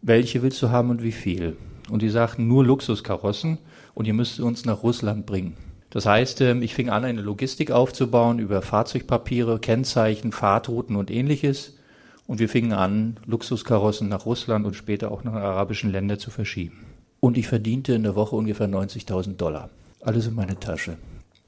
Welche 0.04 0.44
willst 0.44 0.62
du 0.62 0.70
haben 0.70 0.92
und 0.92 1.02
wie 1.02 1.12
viel? 1.12 1.58
Und 1.90 2.02
die 2.02 2.10
sagten, 2.10 2.48
nur 2.48 2.64
Luxuskarossen 2.64 3.58
und 3.94 4.06
ihr 4.06 4.14
müsst 4.14 4.40
uns 4.40 4.66
nach 4.66 4.84
Russland 4.84 5.26
bringen. 5.26 5.58
Das 5.90 6.06
heißt, 6.06 6.42
ähm, 6.42 6.62
ich 6.62 6.76
fing 6.76 6.90
an, 6.90 7.04
eine 7.04 7.22
Logistik 7.22 7.72
aufzubauen 7.72 8.40
über 8.40 8.62
Fahrzeugpapiere, 8.62 9.60
Kennzeichen, 9.60 10.32
Fahrtrouten 10.32 10.96
und 10.96 11.10
ähnliches. 11.10 11.78
Und 12.28 12.40
wir 12.40 12.48
fingen 12.48 12.74
an, 12.74 13.18
Luxuskarossen 13.26 14.08
nach 14.08 14.26
Russland 14.26 14.68
und 14.68 14.76
später 14.76 15.12
auch 15.12 15.24
nach 15.24 15.34
arabischen 15.34 15.92
Ländern 15.92 16.20
zu 16.20 16.30
verschieben. 16.30 16.86
Und 17.20 17.38
ich 17.38 17.48
verdiente 17.48 17.94
in 17.94 18.04
der 18.04 18.16
Woche 18.16 18.36
ungefähr 18.36 18.70
90.000 18.70 19.36
Dollar. 19.36 19.70
Alles 20.02 20.28
in 20.28 20.36
meine 20.36 20.60
Tasche. 20.60 20.98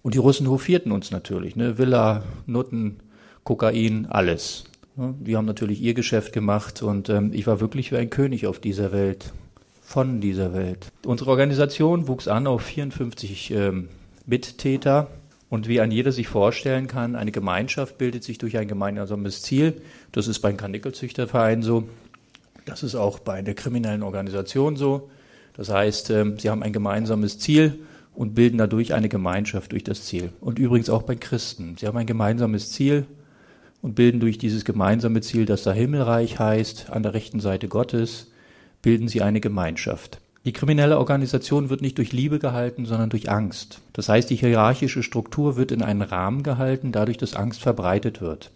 Und 0.01 0.15
die 0.15 0.19
Russen 0.19 0.49
hofierten 0.49 0.91
uns 0.91 1.11
natürlich, 1.11 1.55
ne? 1.55 1.77
Villa, 1.77 2.23
Nutten, 2.47 2.97
Kokain, 3.43 4.07
alles. 4.07 4.65
Die 4.95 5.37
haben 5.37 5.45
natürlich 5.45 5.81
ihr 5.81 5.93
Geschäft 5.93 6.33
gemacht 6.33 6.81
und 6.81 7.09
ähm, 7.09 7.31
ich 7.33 7.47
war 7.47 7.61
wirklich 7.61 7.91
wie 7.91 7.97
ein 7.97 8.09
König 8.09 8.45
auf 8.45 8.59
dieser 8.59 8.91
Welt, 8.91 9.31
von 9.91 10.21
dieser 10.21 10.53
Welt. 10.53 10.87
Unsere 11.05 11.31
Organisation 11.31 12.07
wuchs 12.07 12.29
an 12.29 12.47
auf 12.47 12.61
54 12.61 13.51
ähm, 13.51 13.89
Mittäter 14.25 15.09
und 15.49 15.67
wie 15.67 15.81
ein 15.81 15.91
jeder 15.91 16.13
sich 16.13 16.29
vorstellen 16.29 16.87
kann, 16.87 17.17
eine 17.17 17.33
Gemeinschaft 17.33 17.97
bildet 17.97 18.23
sich 18.23 18.37
durch 18.37 18.57
ein 18.57 18.69
gemeinsames 18.69 19.41
Ziel. 19.41 19.81
Das 20.13 20.29
ist 20.29 20.39
beim 20.39 20.55
Kanickelzüchterverein 20.55 21.61
so. 21.61 21.89
Das 22.63 22.83
ist 22.83 22.95
auch 22.95 23.19
bei 23.19 23.41
der 23.41 23.53
kriminellen 23.53 24.01
Organisation 24.01 24.77
so. 24.77 25.09
Das 25.57 25.69
heißt, 25.69 26.09
ähm, 26.11 26.39
sie 26.39 26.49
haben 26.49 26.63
ein 26.63 26.71
gemeinsames 26.71 27.37
Ziel 27.37 27.79
und 28.15 28.33
bilden 28.33 28.59
dadurch 28.59 28.93
eine 28.93 29.09
Gemeinschaft 29.09 29.73
durch 29.73 29.83
das 29.83 30.05
Ziel. 30.05 30.31
Und 30.39 30.57
übrigens 30.57 30.89
auch 30.89 31.01
bei 31.01 31.15
Christen. 31.15 31.75
Sie 31.77 31.85
haben 31.85 31.97
ein 31.97 32.05
gemeinsames 32.05 32.71
Ziel 32.71 33.05
und 33.81 33.95
bilden 33.95 34.21
durch 34.21 34.37
dieses 34.37 34.63
gemeinsame 34.63 35.19
Ziel, 35.19 35.45
das 35.45 35.63
da 35.63 35.73
Himmelreich 35.73 36.39
heißt, 36.39 36.89
an 36.91 37.03
der 37.03 37.13
rechten 37.13 37.41
Seite 37.41 37.67
Gottes, 37.67 38.30
bilden 38.81 39.07
sie 39.07 39.21
eine 39.21 39.41
Gemeinschaft. 39.41 40.19
Die 40.43 40.53
kriminelle 40.53 40.97
Organisation 40.97 41.69
wird 41.69 41.81
nicht 41.81 41.99
durch 41.99 42.13
Liebe 42.13 42.39
gehalten, 42.39 42.85
sondern 42.85 43.11
durch 43.11 43.29
Angst. 43.29 43.81
Das 43.93 44.09
heißt, 44.09 44.29
die 44.29 44.35
hierarchische 44.35 45.03
Struktur 45.03 45.55
wird 45.55 45.71
in 45.71 45.83
einen 45.83 46.01
Rahmen 46.01 46.41
gehalten, 46.41 46.91
dadurch, 46.91 47.17
dass 47.17 47.35
Angst 47.35 47.61
verbreitet 47.61 48.21
wird. 48.21 48.51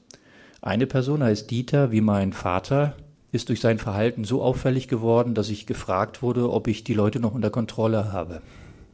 Eine 0.61 0.87
Person 0.87 1.21
heißt 1.21 1.51
Dieter, 1.51 1.91
wie 1.91 2.01
mein 2.01 2.33
Vater, 2.33 2.95
ist 3.31 3.49
durch 3.49 3.59
sein 3.59 3.77
Verhalten 3.77 4.23
so 4.23 4.41
auffällig 4.41 4.87
geworden, 4.87 5.35
dass 5.35 5.49
ich 5.49 5.67
gefragt 5.67 6.23
wurde, 6.23 6.51
ob 6.51 6.67
ich 6.67 6.83
die 6.83 6.95
Leute 6.95 7.19
noch 7.19 7.35
unter 7.35 7.51
Kontrolle 7.51 8.11
habe. 8.11 8.41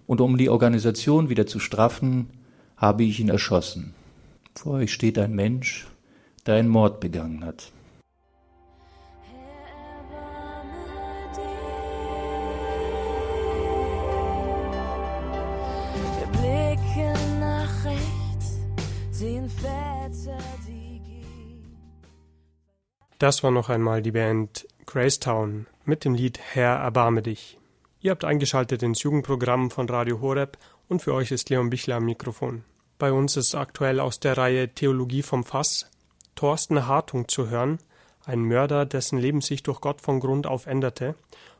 Und 0.06 0.20
um 0.20 0.38
die 0.38 0.50
Organisation 0.50 1.30
wieder 1.30 1.48
zu 1.48 1.60
straffen, 1.60 2.28
habe 2.76 3.04
ich 3.04 3.22
ihn 3.22 3.30
erschossen. 3.30 3.94
Vor 4.56 4.74
euch 4.74 4.92
steht 4.92 5.18
ein 5.18 5.34
Mensch, 5.34 5.88
der 6.46 6.56
einen 6.56 6.68
Mord 6.68 7.00
begangen 7.00 7.46
hat. 7.46 7.72
Das 23.22 23.44
war 23.44 23.52
noch 23.52 23.70
einmal 23.70 24.02
die 24.02 24.14
Band 24.14 24.68
Gracetown 24.88 25.68
mit 25.86 26.06
dem 26.06 26.16
Lied 26.16 26.40
Herr, 26.40 26.78
erbarme 26.78 27.22
dich. 27.22 27.60
Ihr 28.00 28.10
habt 28.10 28.26
eingeschaltet 28.26 28.82
ins 28.82 29.04
Jugendprogramm 29.04 29.70
von 29.70 29.88
Radio 29.88 30.22
Horeb 30.22 30.58
und 30.88 31.04
für 31.04 31.14
euch 31.14 31.30
ist 31.30 31.52
Leon 31.52 31.70
Bichler 31.70 31.98
am 31.98 32.06
Mikrofon. 32.06 32.64
Bei 32.98 33.12
uns 33.12 33.38
ist 33.38 33.54
aktuell 33.54 34.00
aus 34.00 34.20
der 34.20 34.40
Reihe 34.40 34.70
Theologie 34.70 35.22
vom 35.22 35.44
Fass 35.44 35.88
Thorsten 36.34 36.88
Hartung 36.88 37.28
zu 37.28 37.52
hören, 37.52 37.78
ein 38.26 38.40
Mörder, 38.40 38.88
dessen 38.88 39.20
Leben 39.20 39.42
sich 39.42 39.62
durch 39.62 39.82
Gott 39.82 40.02
von 40.02 40.20
Grund 40.20 40.48
auf 40.48 40.66
änderte 40.66 41.14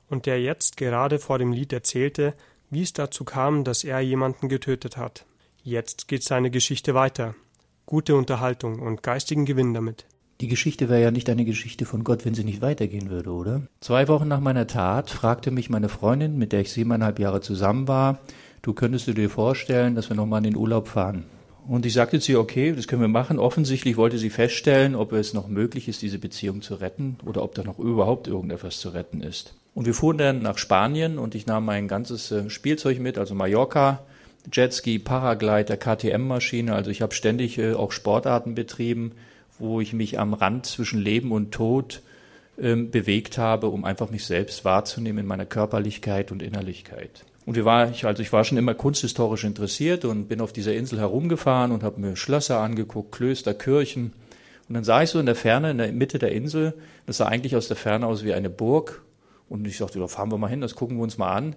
und 0.10 0.26
der 0.26 0.42
jetzt 0.42 0.78
gerade 0.78 1.20
vor 1.20 1.38
dem 1.38 1.54
Lied 1.54 1.72
erzählte, 1.74 2.34
wie 2.72 2.82
es 2.82 2.94
dazu 2.94 3.24
kam, 3.24 3.66
dass 3.66 3.84
er 3.84 4.00
jemanden 4.00 4.50
getötet 4.50 4.98
hat. 4.98 5.28
Jetzt 5.62 6.08
geht 6.08 6.24
seine 6.24 6.50
Geschichte 6.50 6.96
weiter. 6.96 7.36
Gute 7.86 8.16
Unterhaltung 8.16 8.80
und 8.80 9.04
geistigen 9.04 9.46
Gewinn 9.46 9.76
damit. 9.76 10.08
Die 10.42 10.48
Geschichte 10.48 10.90
wäre 10.90 11.04
ja 11.04 11.12
nicht 11.12 11.30
eine 11.30 11.46
Geschichte 11.46 11.86
von 11.86 12.04
Gott, 12.04 12.26
wenn 12.26 12.34
sie 12.34 12.44
nicht 12.44 12.64
weitergehen 12.64 13.12
würde, 13.12 13.30
oder? 13.30 13.62
Zwei 13.80 14.08
Wochen 14.08 14.28
nach 14.28 14.40
meiner 14.40 14.66
Tat 14.66 15.12
fragte 15.12 15.52
mich 15.52 15.70
meine 15.70 15.88
Freundin, 15.88 16.36
mit 16.36 16.52
der 16.52 16.62
ich 16.62 16.72
siebeneinhalb 16.72 17.20
Jahre 17.20 17.42
zusammen 17.42 17.88
war, 17.88 18.22
du 18.64 18.74
könntest 18.74 19.08
du 19.08 19.14
dir 19.14 19.30
vorstellen, 19.30 19.94
dass 19.94 20.10
wir 20.10 20.16
nochmal 20.16 20.40
in 20.40 20.46
den 20.46 20.56
Urlaub 20.56 20.88
fahren. 20.88 21.26
Und 21.68 21.86
ich 21.86 21.94
sagte 21.94 22.20
zu 22.20 22.32
ihr, 22.32 22.40
okay, 22.40 22.74
das 22.76 22.88
können 22.88 23.04
wir 23.04 23.08
machen. 23.08 23.38
Offensichtlich 23.38 23.98
wollte 23.98 24.18
sie 24.18 24.32
feststellen, 24.32 24.96
ob 24.96 25.12
es 25.12 25.36
noch 25.36 25.48
möglich 25.48 25.88
ist, 25.88 26.02
diese 26.02 26.18
Beziehung 26.18 26.64
zu 26.64 26.74
retten 26.74 27.18
oder 27.24 27.44
ob 27.44 27.54
da 27.54 27.64
noch 27.64 27.78
überhaupt 27.78 28.28
irgendetwas 28.28 28.80
zu 28.80 28.90
retten 28.90 29.22
ist. 29.22 29.54
Und 29.76 29.86
wir 29.86 29.94
fuhren 29.94 30.18
dann 30.18 30.42
nach 30.42 30.58
Spanien 30.58 31.20
und 31.20 31.36
ich 31.36 31.46
nahm 31.46 31.66
mein 31.66 31.88
ganzes 31.88 32.32
äh, 32.32 32.50
Spielzeug 32.50 33.00
mit, 33.00 33.20
also 33.20 33.36
Mallorca, 33.36 34.00
Jetski, 34.52 34.98
Paraglider, 34.98 35.78
KTM-Maschine. 35.78 36.74
Also 36.74 36.90
ich 36.90 37.04
habe 37.04 37.14
ständig 37.14 37.60
äh, 37.60 37.74
auch 37.74 37.92
Sportarten 37.92 38.56
betrieben, 38.56 39.12
wo 39.62 39.80
ich 39.82 39.94
mich 39.94 40.20
am 40.20 40.34
Rand 40.34 40.66
zwischen 40.66 41.00
Leben 41.00 41.32
und 41.32 41.52
Tod 41.52 42.02
ähm, 42.60 42.92
bewegt 42.92 43.38
habe, 43.38 43.68
um 43.68 43.86
einfach 43.86 44.10
mich 44.10 44.26
selbst 44.26 44.66
wahrzunehmen 44.66 45.20
in 45.20 45.26
meiner 45.26 45.46
Körperlichkeit 45.46 46.32
und 46.32 46.42
Innerlichkeit. 46.42 47.26
Und 47.46 47.56
wir 47.56 47.66
war, 47.66 47.90
ich, 47.90 48.06
also 48.06 48.22
ich 48.22 48.32
war 48.34 48.44
schon 48.44 48.58
immer 48.58 48.74
kunsthistorisch 48.74 49.44
interessiert 49.44 50.06
und 50.06 50.28
bin 50.28 50.42
auf 50.42 50.54
dieser 50.54 50.74
Insel 50.74 51.00
herumgefahren 51.00 51.72
und 51.72 51.84
habe 51.84 52.00
mir 52.00 52.16
Schlösser 52.16 52.60
angeguckt, 52.60 53.12
Klöster, 53.12 53.54
Kirchen. 53.54 54.14
Und 54.68 54.76
dann 54.76 54.84
sah 54.84 55.02
ich 55.02 55.10
so 55.10 55.20
in 55.20 55.26
der 55.26 55.36
Ferne, 55.36 55.72
in 55.72 55.78
der 55.78 55.92
Mitte 55.92 56.20
der 56.20 56.32
Insel, 56.32 56.74
das 57.06 57.18
sah 57.18 57.26
eigentlich 57.26 57.56
aus 57.56 57.68
der 57.68 57.78
Ferne 57.78 58.06
aus 58.06 58.24
wie 58.24 58.34
eine 58.34 58.50
Burg. 58.50 59.02
Und 59.50 59.68
ich 59.68 59.80
dachte, 59.80 60.00
da 60.00 60.08
fahren 60.08 60.32
wir 60.32 60.38
mal 60.38 60.48
hin, 60.48 60.62
das 60.62 60.76
gucken 60.76 60.98
wir 60.98 61.04
uns 61.04 61.18
mal 61.18 61.34
an. 61.34 61.56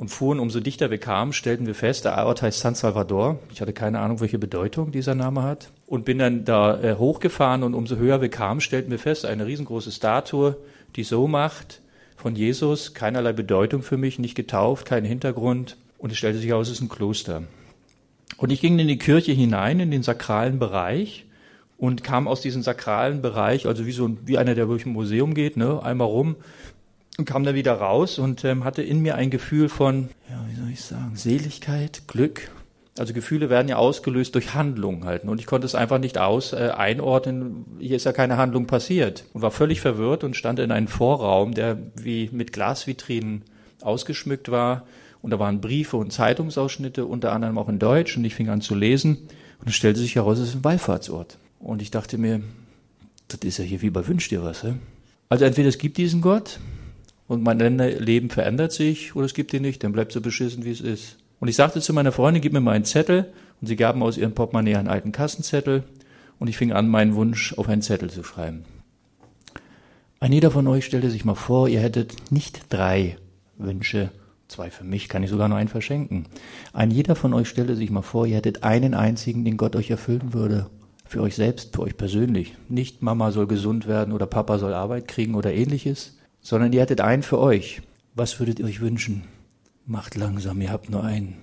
Und 0.00 0.08
fuhren, 0.08 0.40
umso 0.40 0.60
dichter 0.60 0.90
wir 0.90 0.96
kamen, 0.96 1.34
stellten 1.34 1.66
wir 1.66 1.74
fest, 1.74 2.06
der 2.06 2.24
Ort 2.24 2.40
heißt 2.40 2.60
San 2.60 2.74
Salvador. 2.74 3.38
Ich 3.52 3.60
hatte 3.60 3.74
keine 3.74 3.98
Ahnung, 3.98 4.20
welche 4.20 4.38
Bedeutung 4.38 4.92
dieser 4.92 5.14
Name 5.14 5.42
hat. 5.42 5.72
Und 5.84 6.06
bin 6.06 6.18
dann 6.18 6.46
da 6.46 6.82
äh, 6.82 6.94
hochgefahren 6.94 7.62
und 7.62 7.74
umso 7.74 7.96
höher 7.96 8.22
wir 8.22 8.30
kamen, 8.30 8.62
stellten 8.62 8.90
wir 8.90 8.98
fest, 8.98 9.26
eine 9.26 9.44
riesengroße 9.44 9.92
Statue, 9.92 10.56
die 10.96 11.02
so 11.02 11.28
macht, 11.28 11.82
von 12.16 12.34
Jesus, 12.34 12.94
keinerlei 12.94 13.34
Bedeutung 13.34 13.82
für 13.82 13.98
mich, 13.98 14.18
nicht 14.18 14.36
getauft, 14.36 14.86
kein 14.86 15.04
Hintergrund. 15.04 15.76
Und 15.98 16.10
es 16.12 16.16
stellte 16.16 16.38
sich 16.38 16.54
aus, 16.54 16.68
es 16.68 16.76
ist 16.76 16.80
ein 16.80 16.88
Kloster. 16.88 17.42
Und 18.38 18.52
ich 18.52 18.62
ging 18.62 18.78
in 18.78 18.88
die 18.88 18.96
Kirche 18.96 19.32
hinein, 19.32 19.80
in 19.80 19.90
den 19.90 20.02
sakralen 20.02 20.58
Bereich 20.58 21.26
und 21.76 22.02
kam 22.02 22.26
aus 22.26 22.40
diesem 22.40 22.62
sakralen 22.62 23.20
Bereich, 23.20 23.66
also 23.66 23.84
wie 23.84 23.92
so 23.92 24.16
wie 24.24 24.38
einer, 24.38 24.54
der 24.54 24.64
durch 24.64 24.86
ein 24.86 24.94
Museum 24.94 25.34
geht, 25.34 25.58
ne, 25.58 25.82
einmal 25.82 26.06
rum 26.06 26.36
und 27.20 27.26
kam 27.26 27.44
dann 27.44 27.54
wieder 27.54 27.74
raus 27.74 28.18
und 28.18 28.44
ähm, 28.44 28.64
hatte 28.64 28.82
in 28.82 29.00
mir 29.00 29.14
ein 29.14 29.30
Gefühl 29.30 29.68
von, 29.68 30.08
ja, 30.28 30.42
wie 30.48 30.60
soll 30.60 30.70
ich 30.70 30.80
sagen, 30.80 31.12
Seligkeit, 31.14 32.02
Glück, 32.08 32.50
also 32.98 33.12
Gefühle 33.12 33.50
werden 33.50 33.68
ja 33.68 33.76
ausgelöst 33.76 34.34
durch 34.34 34.54
Handlungen 34.54 35.04
halt. 35.04 35.24
Und 35.24 35.38
ich 35.38 35.46
konnte 35.46 35.66
es 35.66 35.74
einfach 35.74 35.98
nicht 35.98 36.18
aus 36.18 36.52
äh, 36.52 36.70
einordnen. 36.74 37.66
Hier 37.78 37.96
ist 37.96 38.04
ja 38.04 38.12
keine 38.12 38.36
Handlung 38.36 38.66
passiert. 38.66 39.24
Und 39.32 39.42
war 39.42 39.50
völlig 39.50 39.80
verwirrt 39.80 40.24
und 40.24 40.34
stand 40.34 40.58
in 40.58 40.72
einem 40.72 40.88
Vorraum, 40.88 41.54
der 41.54 41.78
wie 41.94 42.30
mit 42.32 42.52
Glasvitrinen 42.52 43.42
ausgeschmückt 43.80 44.50
war. 44.50 44.86
Und 45.22 45.30
da 45.30 45.38
waren 45.38 45.60
Briefe 45.60 45.98
und 45.98 46.12
Zeitungsausschnitte, 46.12 47.04
unter 47.04 47.32
anderem 47.32 47.58
auch 47.58 47.68
in 47.68 47.78
Deutsch. 47.78 48.16
Und 48.16 48.24
ich 48.24 48.34
fing 48.34 48.48
an 48.48 48.60
zu 48.60 48.74
lesen. 48.74 49.28
Und 49.60 49.68
es 49.68 49.76
stellte 49.76 50.00
sich 50.00 50.16
heraus, 50.16 50.38
es 50.38 50.48
ist 50.48 50.56
ein 50.56 50.64
Wallfahrtsort. 50.64 51.38
Und 51.58 51.82
ich 51.82 51.90
dachte 51.90 52.18
mir, 52.18 52.42
das 53.28 53.40
ist 53.44 53.58
ja 53.58 53.64
hier 53.64 53.82
wie 53.82 53.90
bei 53.90 54.06
Wünsch 54.06 54.28
dir 54.28 54.42
was. 54.42 54.62
He? 54.62 54.72
Also 55.28 55.44
entweder 55.44 55.68
es 55.68 55.78
gibt 55.78 55.96
diesen 55.96 56.22
Gott 56.22 56.58
und 57.30 57.44
mein 57.44 57.60
Leben 57.60 58.28
verändert 58.28 58.72
sich, 58.72 59.14
oder 59.14 59.24
es 59.24 59.34
gibt 59.34 59.52
ihn 59.52 59.62
nicht, 59.62 59.84
dann 59.84 59.92
bleibt 59.92 60.10
so 60.10 60.20
beschissen, 60.20 60.64
wie 60.64 60.72
es 60.72 60.80
ist. 60.80 61.16
Und 61.38 61.46
ich 61.46 61.54
sagte 61.54 61.80
zu 61.80 61.92
meiner 61.92 62.10
Freundin, 62.10 62.42
gib 62.42 62.52
mir 62.52 62.60
mal 62.60 62.72
einen 62.72 62.84
Zettel. 62.84 63.32
Und 63.60 63.68
sie 63.68 63.76
gaben 63.76 64.02
aus 64.02 64.16
ihrem 64.16 64.34
Portemonnaie 64.34 64.74
einen 64.74 64.88
alten 64.88 65.12
Kassenzettel. 65.12 65.84
Und 66.40 66.48
ich 66.48 66.56
fing 66.56 66.72
an, 66.72 66.88
meinen 66.88 67.14
Wunsch 67.14 67.56
auf 67.56 67.68
einen 67.68 67.82
Zettel 67.82 68.10
zu 68.10 68.24
schreiben. 68.24 68.64
Ein 70.18 70.32
jeder 70.32 70.50
von 70.50 70.66
euch 70.66 70.84
stellte 70.84 71.08
sich 71.08 71.24
mal 71.24 71.36
vor, 71.36 71.68
ihr 71.68 71.78
hättet 71.78 72.32
nicht 72.32 72.62
drei 72.68 73.16
Wünsche, 73.56 74.10
zwei 74.48 74.68
für 74.72 74.82
mich, 74.82 75.08
kann 75.08 75.22
ich 75.22 75.30
sogar 75.30 75.48
nur 75.48 75.58
einen 75.58 75.68
verschenken. 75.68 76.26
Ein 76.72 76.90
jeder 76.90 77.14
von 77.14 77.32
euch 77.32 77.48
stellte 77.48 77.76
sich 77.76 77.92
mal 77.92 78.02
vor, 78.02 78.26
ihr 78.26 78.38
hättet 78.38 78.64
einen 78.64 78.92
einzigen, 78.92 79.44
den 79.44 79.56
Gott 79.56 79.76
euch 79.76 79.88
erfüllen 79.88 80.34
würde. 80.34 80.68
Für 81.06 81.22
euch 81.22 81.36
selbst, 81.36 81.76
für 81.76 81.82
euch 81.82 81.96
persönlich. 81.96 82.56
Nicht 82.68 83.02
Mama 83.02 83.30
soll 83.30 83.46
gesund 83.46 83.86
werden 83.86 84.12
oder 84.12 84.26
Papa 84.26 84.58
soll 84.58 84.74
Arbeit 84.74 85.06
kriegen 85.06 85.36
oder 85.36 85.54
ähnliches, 85.54 86.16
sondern 86.42 86.72
ihr 86.72 86.80
hättet 86.80 87.00
einen 87.00 87.22
für 87.22 87.38
euch. 87.38 87.82
Was 88.14 88.38
würdet 88.38 88.58
ihr 88.58 88.66
euch 88.66 88.80
wünschen? 88.80 89.24
Macht 89.86 90.16
langsam, 90.16 90.60
ihr 90.60 90.70
habt 90.70 90.90
nur 90.90 91.04
einen. 91.04 91.38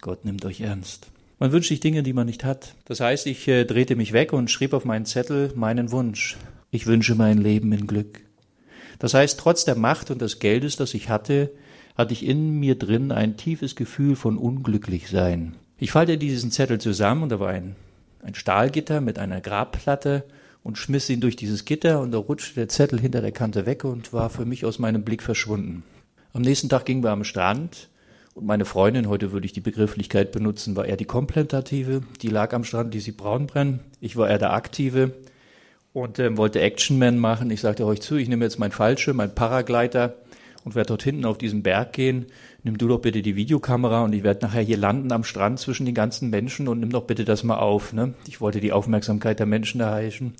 Gott 0.00 0.24
nimmt 0.24 0.44
euch 0.44 0.60
ernst. 0.60 1.10
Man 1.38 1.52
wünscht 1.52 1.68
sich 1.68 1.80
Dinge, 1.80 2.02
die 2.02 2.12
man 2.12 2.26
nicht 2.26 2.44
hat. 2.44 2.74
Das 2.84 3.00
heißt, 3.00 3.26
ich 3.26 3.48
äh, 3.48 3.64
drehte 3.64 3.96
mich 3.96 4.12
weg 4.12 4.32
und 4.32 4.50
schrieb 4.50 4.74
auf 4.74 4.84
meinen 4.84 5.06
Zettel 5.06 5.52
meinen 5.56 5.90
Wunsch. 5.90 6.36
Ich 6.70 6.86
wünsche 6.86 7.14
mein 7.14 7.38
Leben 7.38 7.72
in 7.72 7.86
Glück. 7.86 8.20
Das 8.98 9.14
heißt, 9.14 9.40
trotz 9.40 9.64
der 9.64 9.74
Macht 9.74 10.10
und 10.10 10.22
des 10.22 10.38
Geldes, 10.38 10.76
das 10.76 10.94
ich 10.94 11.08
hatte, 11.08 11.50
hatte 11.96 12.12
ich 12.12 12.24
in 12.24 12.60
mir 12.60 12.76
drin 12.76 13.10
ein 13.10 13.36
tiefes 13.36 13.74
Gefühl 13.74 14.16
von 14.16 14.38
Unglücklichsein. 14.38 15.56
Ich 15.78 15.90
faltete 15.90 16.18
diesen 16.18 16.52
Zettel 16.52 16.80
zusammen 16.80 17.24
und 17.24 17.28
da 17.30 17.40
war 17.40 17.48
ein, 17.48 17.74
ein 18.22 18.36
Stahlgitter 18.36 19.00
mit 19.00 19.18
einer 19.18 19.40
Grabplatte 19.40 20.24
und 20.62 20.78
schmiss 20.78 21.10
ihn 21.10 21.20
durch 21.20 21.36
dieses 21.36 21.64
Gitter 21.64 22.00
und 22.00 22.12
da 22.12 22.18
rutschte 22.18 22.54
der 22.54 22.68
Zettel 22.68 23.00
hinter 23.00 23.20
der 23.20 23.32
Kante 23.32 23.66
weg 23.66 23.84
und 23.84 24.12
war 24.12 24.30
für 24.30 24.44
mich 24.44 24.64
aus 24.64 24.78
meinem 24.78 25.02
Blick 25.02 25.22
verschwunden. 25.22 25.82
Am 26.32 26.42
nächsten 26.42 26.68
Tag 26.68 26.84
gingen 26.84 27.02
wir 27.02 27.10
am 27.10 27.24
Strand 27.24 27.88
und 28.34 28.46
meine 28.46 28.64
Freundin, 28.64 29.08
heute 29.08 29.32
würde 29.32 29.44
ich 29.44 29.52
die 29.52 29.60
Begrifflichkeit 29.60 30.32
benutzen, 30.32 30.76
war 30.76 30.86
eher 30.86 30.96
die 30.96 31.04
Komplentative. 31.04 32.02
Die 32.22 32.28
lag 32.28 32.54
am 32.54 32.64
Strand, 32.64 32.94
die 32.94 33.00
sie 33.00 33.12
braun 33.12 33.46
brennen. 33.46 33.80
Ich 34.00 34.16
war 34.16 34.30
eher 34.30 34.38
der 34.38 34.54
Aktive 34.54 35.12
und 35.92 36.18
ähm, 36.18 36.38
wollte 36.38 36.60
Actionman 36.60 37.18
machen. 37.18 37.50
Ich 37.50 37.60
sagte 37.60 37.84
euch 37.84 38.00
zu, 38.00 38.16
ich 38.16 38.28
nehme 38.28 38.44
jetzt 38.44 38.58
mein 38.58 38.72
Fallschirm, 38.72 39.16
mein 39.16 39.34
Paragleiter 39.34 40.14
und 40.64 40.74
werde 40.74 40.88
dort 40.88 41.02
hinten 41.02 41.24
auf 41.24 41.38
diesen 41.38 41.62
Berg 41.62 41.92
gehen. 41.92 42.26
Nimm 42.62 42.78
du 42.78 42.88
doch 42.88 43.00
bitte 43.00 43.22
die 43.22 43.36
Videokamera 43.36 44.04
und 44.04 44.12
ich 44.12 44.22
werde 44.22 44.44
nachher 44.46 44.62
hier 44.62 44.76
landen 44.76 45.12
am 45.12 45.24
Strand 45.24 45.58
zwischen 45.58 45.86
den 45.86 45.94
ganzen 45.94 46.30
Menschen 46.30 46.68
und 46.68 46.80
nimm 46.80 46.90
doch 46.90 47.04
bitte 47.04 47.24
das 47.24 47.44
mal 47.44 47.58
auf. 47.58 47.92
Ne? 47.92 48.14
Ich 48.26 48.40
wollte 48.40 48.60
die 48.60 48.72
Aufmerksamkeit 48.72 49.38
der 49.38 49.46
Menschen 49.46 49.80
erheischen. 49.80 50.34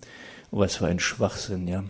Was 0.50 0.76
für 0.76 0.86
ein 0.86 1.00
Schwachsinn, 1.00 1.66
ja. 1.66 1.82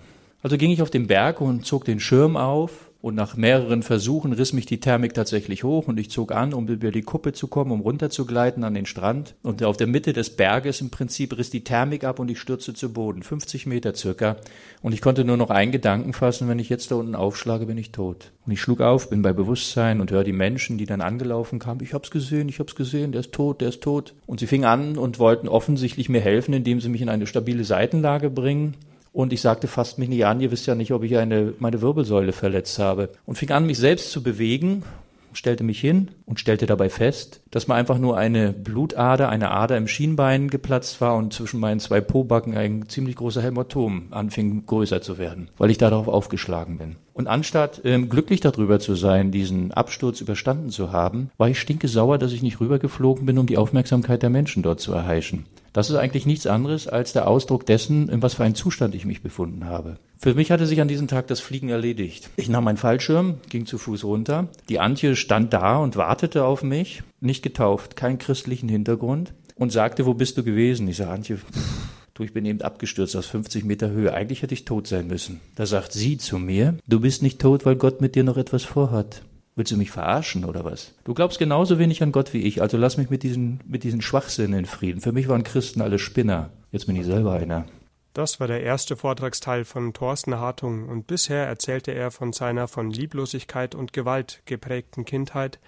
Also 0.43 0.57
ging 0.57 0.71
ich 0.71 0.83
auf 0.83 0.91
den 0.91 1.07
Berg 1.07 1.41
und 1.41 1.67
zog 1.67 1.85
den 1.85 2.01
Schirm 2.01 2.37
auf 2.37 2.92
und 3.03 3.17
nach 3.17 3.37
mehreren 3.37 3.83
Versuchen 3.83 4.33
riss 4.33 4.53
mich 4.53 4.65
die 4.65 4.79
Thermik 4.79 5.13
tatsächlich 5.13 5.65
hoch 5.65 5.89
und 5.89 5.99
ich 5.99 6.09
zog 6.09 6.31
an, 6.31 6.55
um 6.55 6.69
über 6.69 6.93
die 6.93 7.03
Kuppe 7.03 7.33
zu 7.33 7.49
kommen, 7.49 7.73
um 7.73 7.81
runterzugleiten 7.81 8.63
an 8.63 8.75
den 8.75 8.87
Strand. 8.87 9.35
Und 9.43 9.65
auf 9.65 9.77
der 9.77 9.89
Mitte 9.89 10.13
des 10.13 10.31
Berges 10.31 10.81
im 10.81 10.91
Prinzip 10.91 11.37
riss 11.37 11.51
die 11.51 11.65
Thermik 11.65 12.05
ab 12.05 12.21
und 12.21 12.31
ich 12.31 12.39
stürzte 12.39 12.75
zu 12.75 12.93
Boden, 12.93 13.25
50 13.25 13.67
Meter 13.67 13.93
circa. 13.95 14.37
Und 14.83 14.93
ich 14.93 15.01
konnte 15.01 15.25
nur 15.25 15.37
noch 15.37 15.51
einen 15.51 15.73
Gedanken 15.73 16.13
fassen, 16.13 16.49
wenn 16.49 16.61
ich 16.61 16.69
jetzt 16.69 16.93
da 16.93 16.95
unten 16.95 17.17
aufschlage, 17.17 17.67
bin 17.67 17.77
ich 17.77 17.91
tot. 17.91 18.31
Und 18.47 18.53
ich 18.53 18.61
schlug 18.61 18.81
auf, 18.81 19.11
bin 19.11 19.23
bei 19.23 19.33
Bewusstsein 19.33 20.01
und 20.01 20.13
höre 20.13 20.25
die 20.25 20.33
Menschen, 20.33 20.79
die 20.79 20.87
dann 20.87 21.01
angelaufen 21.01 21.59
kamen, 21.59 21.83
ich 21.83 21.95
hab's 21.95 22.13
gesehen, 22.13 22.49
ich 22.49 22.61
hab's 22.61 22.77
gesehen, 22.77 23.11
der 23.11 23.23
ist 23.23 23.33
tot, 23.33 23.61
der 23.61 23.71
ist 23.71 23.83
tot. 23.83 24.15
Und 24.27 24.39
sie 24.39 24.47
fingen 24.47 24.65
an 24.65 24.97
und 24.97 25.19
wollten 25.19 25.49
offensichtlich 25.49 26.09
mir 26.09 26.21
helfen, 26.21 26.55
indem 26.55 26.81
sie 26.81 26.89
mich 26.89 27.03
in 27.03 27.09
eine 27.09 27.27
stabile 27.27 27.65
Seitenlage 27.65 28.31
bringen. 28.31 28.77
Und 29.13 29.33
ich 29.33 29.43
sagte, 29.43 29.69
fasst 29.69 29.99
mich 29.99 30.09
nicht 30.09 30.25
an, 30.25 30.41
ihr 30.41 30.51
wisst 30.51 30.67
ja 30.67 30.75
nicht, 30.75 30.93
ob 30.93 31.03
ich 31.03 31.17
eine, 31.19 31.53
meine 31.59 31.83
Wirbelsäule 31.83 32.33
verletzt 32.33 32.79
habe. 32.79 33.11
Und 33.27 33.37
fing 33.37 33.51
an, 33.51 33.67
mich 33.67 33.79
selbst 33.79 34.11
zu 34.11 34.23
bewegen, 34.23 34.85
stellte 35.35 35.65
mich 35.65 35.81
hin 35.81 36.11
und 36.27 36.41
stellte 36.41 36.67
dabei 36.67 36.89
fest, 36.89 37.41
dass 37.51 37.69
mir 37.69 37.75
einfach 37.75 37.99
nur 37.99 38.17
eine 38.17 38.53
Blutader, 38.53 39.29
eine 39.29 39.51
Ader 39.51 39.77
im 39.77 39.89
Schienbein 39.89 40.49
geplatzt 40.49 41.01
war 41.01 41.17
und 41.17 41.33
zwischen 41.33 41.61
meinen 41.61 41.81
zwei 41.81 42.01
Pobacken 42.01 42.57
ein 42.57 42.89
ziemlich 42.89 43.17
großer 43.17 43.43
Hämatom 43.43 44.09
anfing 44.11 44.67
größer 44.67 45.01
zu 45.01 45.19
werden, 45.19 45.49
weil 45.59 45.71
ich 45.71 45.79
darauf 45.79 46.09
aufgeschlagen 46.09 46.79
bin. 46.79 46.97
Und 47.15 47.27
anstatt 47.27 47.83
ähm, 47.85 48.09
glücklich 48.09 48.41
darüber 48.41 48.81
zu 48.81 48.95
sein, 48.95 49.31
diesen 49.31 49.73
Absturz 49.73 50.21
überstanden 50.21 50.71
zu 50.71 50.93
haben, 50.93 51.31
war 51.37 51.49
ich 51.49 51.61
stinkesauer, 51.61 52.19
dass 52.19 52.33
ich 52.33 52.43
nicht 52.43 52.61
rübergeflogen 52.61 53.27
bin, 53.27 53.39
um 53.39 53.47
die 53.47 53.59
Aufmerksamkeit 53.59 54.23
der 54.23 54.31
Menschen 54.31 54.63
dort 54.63 54.81
zu 54.81 54.93
erheischen. 54.93 55.45
Das 55.73 55.89
ist 55.89 55.97
eigentlich 55.97 56.27
nichts 56.27 56.47
anderes 56.47 56.87
als 56.87 57.13
der 57.13 57.27
Ausdruck 57.27 57.65
dessen, 57.65 58.09
in 58.09 58.23
was 58.23 58.35
für 58.35 58.45
einen 58.45 58.55
Zustand 58.55 58.95
ich 58.95 59.07
mich 59.07 59.23
befunden 59.23 59.65
habe. 59.65 59.97
Für 60.19 60.35
mich 60.35 60.51
hatte 60.51 60.67
sich 60.67 60.81
an 60.81 60.89
diesem 60.89 61.09
Tag 61.09 61.27
das 61.27 61.41
Fliegen 61.41 61.71
erledigt. 61.71 62.31
Ich 62.37 62.49
nahm 62.49 62.65
meinen 62.65 62.77
Fallschirm, 62.77 63.37
ging 63.49 63.67
zu 63.67 63.79
Fuß 63.79 64.05
runter. 64.05 64.49
Die 64.69 64.81
Antje 64.81 65.17
stand 65.17 65.53
da 65.53 65.79
und 65.79 65.97
wartete 65.97 66.45
auf 66.45 66.63
mich, 66.63 67.03
nicht 67.21 67.43
getauft, 67.43 67.97
keinen 67.97 68.19
christlichen 68.19 68.69
Hintergrund 68.69 69.33
und 69.57 69.73
sagte, 69.73 70.07
wo 70.07 70.15
bist 70.15 70.37
du 70.37 70.45
gewesen? 70.45 70.87
Ich 70.89 70.99
sage, 70.99 71.11
Antje, 71.11 71.39
du, 72.15 72.23
ich 72.23 72.35
bin 72.35 72.45
eben 72.45 72.61
abgestürzt 72.61 73.17
aus 73.17 73.27
50 73.27 73.65
Meter 73.65 73.91
Höhe. 73.91 74.13
Eigentlich 74.13 74.43
hätte 74.43 74.55
ich 74.55 74.65
tot 74.65 74.87
sein 74.87 75.07
müssen. 75.07 75.41
Da 75.57 75.65
sagt 75.65 75.93
sie 75.93 76.19
zu 76.19 76.39
mir, 76.39 76.77
du 76.87 77.01
bist 77.01 77.23
nicht 77.23 77.41
tot, 77.41 77.65
weil 77.65 77.77
Gott 77.77 78.01
mit 78.01 78.15
dir 78.15 78.25
noch 78.25 78.37
etwas 78.37 78.63
vorhat. 78.63 79.23
Willst 79.55 79.71
du 79.71 79.77
mich 79.77 79.91
verarschen 79.91 80.47
oder 80.47 80.65
was? 80.65 80.95
Du 81.05 81.13
glaubst 81.13 81.39
genauso 81.39 81.79
wenig 81.79 82.03
an 82.03 82.13
Gott 82.13 82.33
wie 82.33 82.43
ich, 82.43 82.63
also 82.63 82.79
lass 82.79 82.97
mich 82.97 83.11
mit 83.11 83.23
diesen, 83.23 83.61
mit 83.67 83.85
diesen 83.85 84.01
Schwachsinnen 84.01 84.61
in 84.61 84.65
Frieden. 84.65 85.03
Für 85.03 85.13
mich 85.13 85.29
waren 85.29 85.43
Christen 85.43 85.83
alle 85.83 85.99
Spinner. 85.99 86.51
Jetzt 86.71 86.87
bin 86.87 86.97
ich 86.97 87.05
selber 87.05 87.35
einer. 87.35 87.67
Das 88.15 88.41
war 88.41 88.47
der 88.47 88.63
erste 88.63 88.97
Vortragsteil 88.97 89.65
von 89.65 89.93
Thorsten 89.93 90.39
Hartung 90.39 90.89
und 90.89 91.07
bisher 91.07 91.47
erzählte 91.47 91.93
er 91.93 92.11
von 92.11 92.33
seiner 92.33 92.69
von 92.69 92.91
Lieblosigkeit 92.91 93.75
und 93.75 93.93
Gewalt 93.93 94.43
geprägten 94.47 95.05
Kindheit 95.05 95.59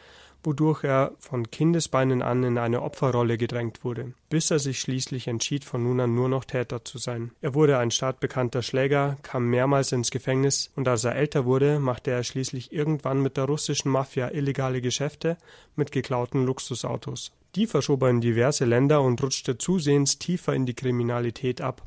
wodurch 0.44 0.84
er 0.84 1.12
von 1.18 1.50
Kindesbeinen 1.50 2.22
an 2.22 2.44
in 2.44 2.58
eine 2.58 2.82
Opferrolle 2.82 3.38
gedrängt 3.38 3.82
wurde, 3.82 4.12
bis 4.30 4.50
er 4.50 4.58
sich 4.58 4.80
schließlich 4.80 5.26
entschied, 5.26 5.64
von 5.64 5.82
nun 5.82 6.00
an 6.00 6.14
nur 6.14 6.28
noch 6.28 6.44
Täter 6.44 6.84
zu 6.84 6.98
sein. 6.98 7.32
Er 7.40 7.54
wurde 7.54 7.78
ein 7.78 7.90
stadtbekannter 7.90 8.62
Schläger, 8.62 9.16
kam 9.22 9.48
mehrmals 9.48 9.92
ins 9.92 10.10
Gefängnis 10.10 10.70
und 10.76 10.86
als 10.86 11.04
er 11.04 11.16
älter 11.16 11.44
wurde, 11.44 11.78
machte 11.78 12.10
er 12.10 12.22
schließlich 12.22 12.72
irgendwann 12.72 13.20
mit 13.20 13.36
der 13.36 13.44
russischen 13.44 13.90
Mafia 13.90 14.30
illegale 14.30 14.80
Geschäfte 14.80 15.36
mit 15.76 15.92
geklauten 15.92 16.44
Luxusautos. 16.44 17.32
Die 17.54 17.66
verschob 17.66 18.02
er 18.02 18.10
in 18.10 18.20
diverse 18.20 18.64
Länder 18.64 19.00
und 19.02 19.22
rutschte 19.22 19.58
zusehends 19.58 20.18
tiefer 20.18 20.54
in 20.54 20.66
die 20.66 20.74
Kriminalität 20.74 21.60
ab 21.60 21.86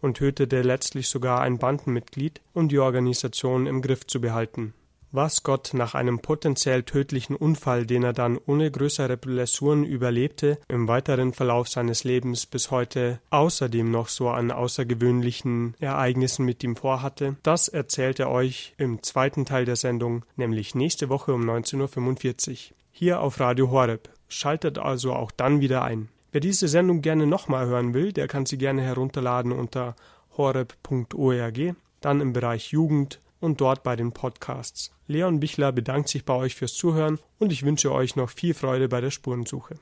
und 0.00 0.16
tötete 0.16 0.62
letztlich 0.62 1.08
sogar 1.08 1.40
ein 1.40 1.58
Bandenmitglied, 1.58 2.40
um 2.54 2.68
die 2.68 2.78
Organisation 2.78 3.66
im 3.66 3.82
Griff 3.82 4.06
zu 4.06 4.20
behalten. 4.20 4.74
Was 5.10 5.42
Gott 5.42 5.70
nach 5.72 5.94
einem 5.94 6.20
potenziell 6.20 6.82
tödlichen 6.82 7.34
Unfall, 7.34 7.86
den 7.86 8.02
er 8.02 8.12
dann 8.12 8.38
ohne 8.44 8.70
größere 8.70 9.16
Blessuren 9.16 9.84
überlebte, 9.84 10.58
im 10.68 10.86
weiteren 10.86 11.32
Verlauf 11.32 11.68
seines 11.68 12.04
Lebens 12.04 12.44
bis 12.44 12.70
heute 12.70 13.18
außerdem 13.30 13.90
noch 13.90 14.08
so 14.08 14.28
an 14.28 14.50
außergewöhnlichen 14.50 15.74
Ereignissen 15.80 16.44
mit 16.44 16.62
ihm 16.62 16.76
vorhatte, 16.76 17.36
das 17.42 17.68
erzählt 17.68 18.20
er 18.20 18.30
euch 18.30 18.74
im 18.76 19.02
zweiten 19.02 19.46
Teil 19.46 19.64
der 19.64 19.76
Sendung, 19.76 20.26
nämlich 20.36 20.74
nächste 20.74 21.08
Woche 21.08 21.32
um 21.32 21.48
19.45 21.48 22.50
Uhr. 22.50 22.76
Hier 22.92 23.20
auf 23.20 23.40
Radio 23.40 23.70
Horeb. 23.70 24.10
Schaltet 24.28 24.78
also 24.78 25.14
auch 25.14 25.30
dann 25.30 25.62
wieder 25.62 25.84
ein. 25.84 26.08
Wer 26.32 26.42
diese 26.42 26.68
Sendung 26.68 27.00
gerne 27.00 27.26
nochmal 27.26 27.66
hören 27.66 27.94
will, 27.94 28.12
der 28.12 28.28
kann 28.28 28.44
sie 28.44 28.58
gerne 28.58 28.82
herunterladen 28.82 29.52
unter 29.52 29.96
horeb.org, 30.36 31.74
dann 32.02 32.20
im 32.20 32.34
Bereich 32.34 32.72
Jugend 32.72 33.20
und 33.40 33.60
dort 33.60 33.82
bei 33.82 33.96
den 33.96 34.12
Podcasts. 34.12 34.92
Leon 35.06 35.40
Bichler 35.40 35.72
bedankt 35.72 36.08
sich 36.08 36.24
bei 36.24 36.34
euch 36.34 36.54
fürs 36.54 36.74
Zuhören 36.74 37.18
und 37.38 37.52
ich 37.52 37.64
wünsche 37.64 37.92
euch 37.92 38.16
noch 38.16 38.30
viel 38.30 38.54
Freude 38.54 38.88
bei 38.88 39.00
der 39.00 39.10
Spurensuche. 39.10 39.76